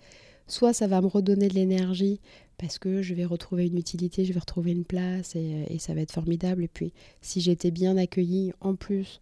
Soit 0.48 0.74
ça 0.74 0.88
va 0.88 1.02
me 1.02 1.08
redonner 1.08 1.48
de 1.48 1.54
l'énergie 1.54 2.20
parce 2.58 2.78
que 2.78 3.02
je 3.02 3.13
vais 3.13 3.26
retrouver 3.26 3.68
une 3.68 3.78
utilité, 3.78 4.26
je 4.26 4.34
vais 4.34 4.39
retrouver 4.39 4.72
une 4.72 4.86
place 4.86 5.36
et, 5.36 5.78
ça 5.80 5.94
va 5.94 6.02
être 6.02 6.12
formidable. 6.12 6.63
Et 6.63 6.68
puis 6.68 6.94
si 7.22 7.42
j'étais 7.42 7.72
bien 7.72 7.98
accueillie 7.98 8.54
en 8.62 8.76
plus, 8.76 9.22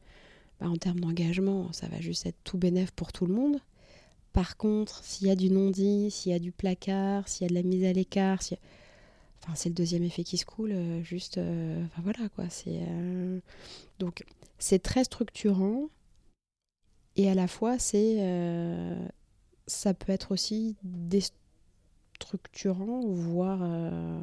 bah, 0.60 0.68
en 0.68 0.78
termes 0.78 1.00
d'engagement, 1.00 1.72
ça 1.74 1.88
va 1.88 2.00
juste 2.02 2.26
être 2.26 2.38
tout 2.44 2.58
bénéf 2.58 2.92
pour 2.92 3.12
tout 3.12 3.26
le 3.26 3.34
monde. 3.34 3.58
Par 4.34 4.58
contre, 4.58 5.04
s'il 5.04 5.28
y 5.28 5.32
a 5.32 5.36
du 5.36 5.50
non-dit, 5.50 6.10
s'il 6.10 6.32
y 6.32 6.36
a 6.36 6.40
du 6.40 6.52
placard, 6.52 7.28
s'il 7.28 7.44
y 7.44 7.46
a 7.46 7.50
de 7.50 7.56
la 7.56 7.64
mise 7.64 7.84
à 7.84 7.92
l'écart, 7.92 8.40
enfin, 9.44 9.54
c'est 9.56 9.70
le 9.70 9.76
deuxième 9.76 10.04
effet 10.04 10.24
qui 10.24 10.38
se 10.38 10.46
coule, 10.46 10.72
euh, 10.72 11.04
juste, 11.04 11.38
euh, 11.38 11.84
voilà 12.02 12.30
quoi. 12.30 12.46
Euh... 12.68 13.40
donc 14.00 14.24
c'est 14.58 14.82
très 14.82 15.04
structurant 15.04 15.90
et 17.16 17.30
à 17.30 17.36
la 17.36 17.48
fois 17.48 17.80
c'est 17.80 18.18
euh, 18.20 18.96
ça 19.68 19.94
peut 19.94 20.12
être 20.12 20.32
aussi 20.32 20.76
déstructurant 20.84 23.02
voire 23.06 23.62
euh, 23.64 24.20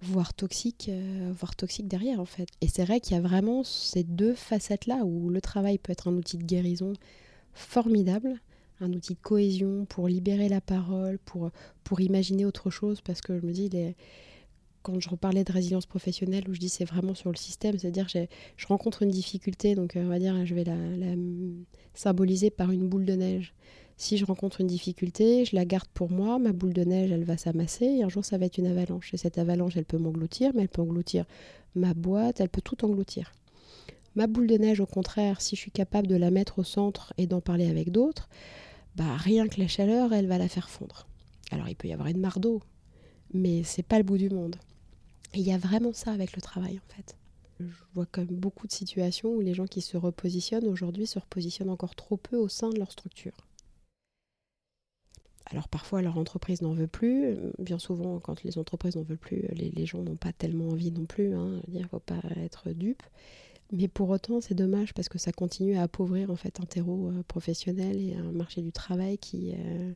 voire 0.00 0.34
toxique 0.34 0.88
euh, 0.88 1.32
voire 1.38 1.54
toxique 1.56 1.88
derrière 1.88 2.20
en 2.20 2.24
fait. 2.24 2.48
Et 2.60 2.68
c'est 2.68 2.84
vrai 2.84 3.00
qu'il 3.00 3.14
y 3.14 3.18
a 3.18 3.22
vraiment 3.22 3.64
ces 3.64 4.04
deux 4.04 4.34
facettes 4.34 4.86
là 4.86 5.04
où 5.04 5.30
le 5.30 5.40
travail 5.40 5.78
peut 5.78 5.92
être 5.92 6.08
un 6.08 6.14
outil 6.14 6.38
de 6.38 6.44
guérison 6.44 6.92
formidable 7.52 8.40
un 8.80 8.92
outil 8.92 9.14
de 9.14 9.20
cohésion 9.20 9.84
pour 9.84 10.08
libérer 10.08 10.48
la 10.48 10.60
parole 10.60 11.18
pour 11.18 11.50
pour 11.84 12.00
imaginer 12.00 12.44
autre 12.44 12.70
chose 12.70 13.00
parce 13.00 13.20
que 13.20 13.38
je 13.38 13.46
me 13.46 13.52
dis 13.52 13.68
les 13.68 13.94
quand 14.82 15.00
je 15.00 15.08
reparlais 15.08 15.44
de 15.44 15.52
résilience 15.52 15.86
professionnelle, 15.86 16.44
où 16.48 16.54
je 16.54 16.60
dis 16.60 16.68
c'est 16.68 16.84
vraiment 16.84 17.14
sur 17.14 17.30
le 17.30 17.36
système, 17.36 17.78
c'est-à-dire 17.78 18.08
je 18.08 18.66
rencontre 18.66 19.02
une 19.02 19.10
difficulté, 19.10 19.74
donc 19.74 19.92
on 19.96 20.08
va 20.08 20.18
dire 20.18 20.44
je 20.44 20.54
vais 20.54 20.64
la, 20.64 20.74
symboliser 21.94 22.50
par 22.50 22.70
une 22.70 22.88
boule 22.88 23.04
de 23.04 23.14
neige. 23.14 23.54
Si 23.96 24.16
je 24.16 24.24
rencontre 24.24 24.60
une 24.60 24.66
difficulté, 24.66 25.44
je 25.44 25.54
la 25.54 25.64
garde 25.64 25.88
pour 25.94 26.10
moi, 26.10 26.38
ma 26.38 26.52
boule 26.52 26.72
de 26.72 26.82
neige, 26.82 27.12
elle 27.12 27.24
va 27.24 27.36
s'amasser, 27.36 27.84
et 27.84 28.02
un 28.02 28.08
jour 28.08 28.24
ça 28.24 28.38
va 28.38 28.46
être 28.46 28.58
une 28.58 28.66
avalanche. 28.66 29.14
Et 29.14 29.16
cette 29.16 29.38
avalanche, 29.38 29.76
elle 29.76 29.84
peut 29.84 29.98
m'engloutir, 29.98 30.50
mais 30.54 30.62
elle 30.62 30.68
peut 30.68 30.82
engloutir 30.82 31.24
ma 31.74 31.94
boîte, 31.94 32.40
elle 32.40 32.48
peut 32.48 32.62
tout 32.62 32.84
engloutir. 32.84 33.32
Ma 34.14 34.26
boule 34.26 34.46
de 34.46 34.56
neige, 34.56 34.80
au 34.80 34.86
contraire, 34.86 35.40
si 35.40 35.56
je 35.56 35.60
suis 35.60 35.70
capable 35.70 36.06
de 36.06 36.16
la 36.16 36.30
mettre 36.30 36.58
au 36.58 36.64
centre 36.64 37.14
et 37.16 37.26
d'en 37.26 37.40
parler 37.40 37.68
avec 37.68 37.90
d'autres, 37.90 38.28
bah 38.96 39.16
rien 39.16 39.48
que 39.48 39.60
la 39.60 39.68
chaleur, 39.68 40.12
elle 40.12 40.26
va 40.26 40.36
la 40.36 40.48
faire 40.48 40.68
fondre. 40.68 41.06
Alors 41.50 41.68
il 41.68 41.76
peut 41.76 41.88
y 41.88 41.92
avoir 41.92 42.08
une 42.08 42.20
mare 42.20 42.40
d'eau, 42.40 42.60
mais 43.32 43.62
c'est 43.62 43.82
pas 43.82 43.98
le 43.98 44.04
bout 44.04 44.18
du 44.18 44.28
monde. 44.28 44.56
Il 45.34 45.42
y 45.42 45.52
a 45.52 45.58
vraiment 45.58 45.92
ça 45.92 46.12
avec 46.12 46.36
le 46.36 46.42
travail 46.42 46.78
en 46.78 46.94
fait. 46.94 47.16
Je 47.60 47.66
vois 47.94 48.06
comme 48.06 48.26
beaucoup 48.26 48.66
de 48.66 48.72
situations 48.72 49.30
où 49.30 49.40
les 49.40 49.54
gens 49.54 49.66
qui 49.66 49.80
se 49.80 49.96
repositionnent 49.96 50.66
aujourd'hui 50.66 51.06
se 51.06 51.18
repositionnent 51.18 51.70
encore 51.70 51.94
trop 51.94 52.16
peu 52.16 52.36
au 52.36 52.48
sein 52.48 52.70
de 52.70 52.78
leur 52.78 52.90
structure. 52.90 53.46
Alors 55.46 55.68
parfois 55.68 56.02
leur 56.02 56.18
entreprise 56.18 56.62
n'en 56.62 56.72
veut 56.72 56.86
plus, 56.86 57.36
bien 57.58 57.78
souvent 57.78 58.18
quand 58.20 58.42
les 58.42 58.58
entreprises 58.58 58.96
n'en 58.96 59.02
veulent 59.02 59.18
plus, 59.18 59.42
les, 59.52 59.86
gens 59.86 60.02
n'ont 60.02 60.16
pas 60.16 60.32
tellement 60.32 60.68
envie 60.68 60.90
non 60.90 61.04
plus, 61.04 61.34
hein. 61.34 61.60
il 61.68 61.80
ne 61.80 61.86
faut 61.86 61.98
pas 61.98 62.20
être 62.36 62.70
dupe. 62.70 63.02
Mais 63.70 63.88
pour 63.88 64.10
autant, 64.10 64.42
c'est 64.42 64.54
dommage 64.54 64.92
parce 64.92 65.08
que 65.08 65.18
ça 65.18 65.32
continue 65.32 65.76
à 65.76 65.82
appauvrir 65.82 66.30
en 66.30 66.36
fait 66.36 66.60
un 66.60 66.66
terreau 66.66 67.08
euh, 67.08 67.22
professionnel 67.26 68.00
et 68.00 68.14
un 68.14 68.30
marché 68.32 68.60
du 68.60 68.70
travail 68.70 69.16
qui, 69.16 69.54
euh, 69.56 69.92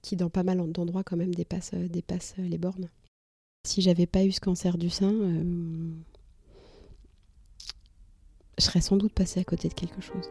qui 0.00 0.14
dans 0.14 0.30
pas 0.30 0.44
mal 0.44 0.70
d'endroits 0.70 1.02
quand 1.02 1.16
même 1.16 1.34
dépasse 1.34 1.72
les 2.38 2.58
bornes. 2.58 2.88
Si 3.64 3.80
j'avais 3.80 4.06
pas 4.06 4.24
eu 4.24 4.32
ce 4.32 4.40
cancer 4.40 4.76
du 4.76 4.90
sein, 4.90 5.12
je 8.58 8.64
serais 8.64 8.80
sans 8.80 8.96
doute 8.96 9.12
passée 9.12 9.38
à 9.40 9.44
côté 9.44 9.68
de 9.68 9.74
quelque 9.74 10.00
chose. 10.00 10.28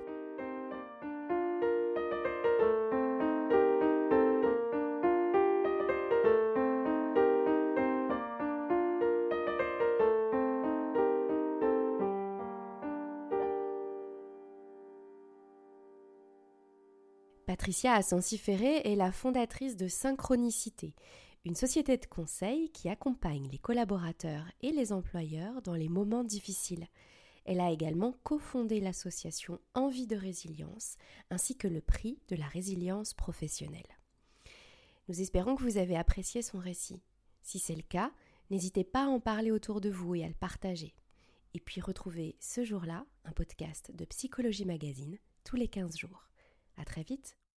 Patricia 17.45 17.93
Asensi-Ferré 17.93 18.81
est 18.85 18.95
la 18.95 19.11
fondatrice 19.11 19.77
de 19.77 19.87
Synchronicité, 19.87 20.93
une 21.43 21.55
société 21.55 21.97
de 21.97 22.05
conseil 22.05 22.69
qui 22.69 22.87
accompagne 22.87 23.47
les 23.51 23.57
collaborateurs 23.57 24.45
et 24.61 24.71
les 24.71 24.93
employeurs 24.93 25.61
dans 25.63 25.73
les 25.73 25.89
moments 25.89 26.23
difficiles. 26.23 26.87
Elle 27.45 27.59
a 27.59 27.71
également 27.71 28.13
cofondé 28.23 28.79
l'association 28.79 29.59
Envie 29.73 30.05
de 30.05 30.15
résilience 30.15 30.97
ainsi 31.31 31.57
que 31.57 31.67
le 31.67 31.81
prix 31.81 32.19
de 32.27 32.35
la 32.35 32.45
résilience 32.45 33.15
professionnelle. 33.15 33.97
Nous 35.07 35.19
espérons 35.19 35.55
que 35.55 35.63
vous 35.63 35.77
avez 35.77 35.97
apprécié 35.97 36.43
son 36.43 36.59
récit. 36.59 37.01
Si 37.41 37.57
c'est 37.57 37.75
le 37.75 37.81
cas, 37.81 38.11
n'hésitez 38.51 38.83
pas 38.83 39.05
à 39.05 39.09
en 39.09 39.19
parler 39.19 39.49
autour 39.49 39.81
de 39.81 39.89
vous 39.89 40.13
et 40.13 40.23
à 40.23 40.27
le 40.27 40.35
partager. 40.35 40.93
Et 41.55 41.59
puis 41.59 41.81
retrouvez 41.81 42.37
ce 42.39 42.63
jour-là 42.63 43.05
un 43.25 43.31
podcast 43.31 43.91
de 43.95 44.05
Psychologie 44.05 44.65
Magazine 44.65 45.17
tous 45.43 45.55
les 45.55 45.67
15 45.67 45.97
jours. 45.97 46.29
À 46.77 46.85
très 46.85 47.01
vite 47.01 47.40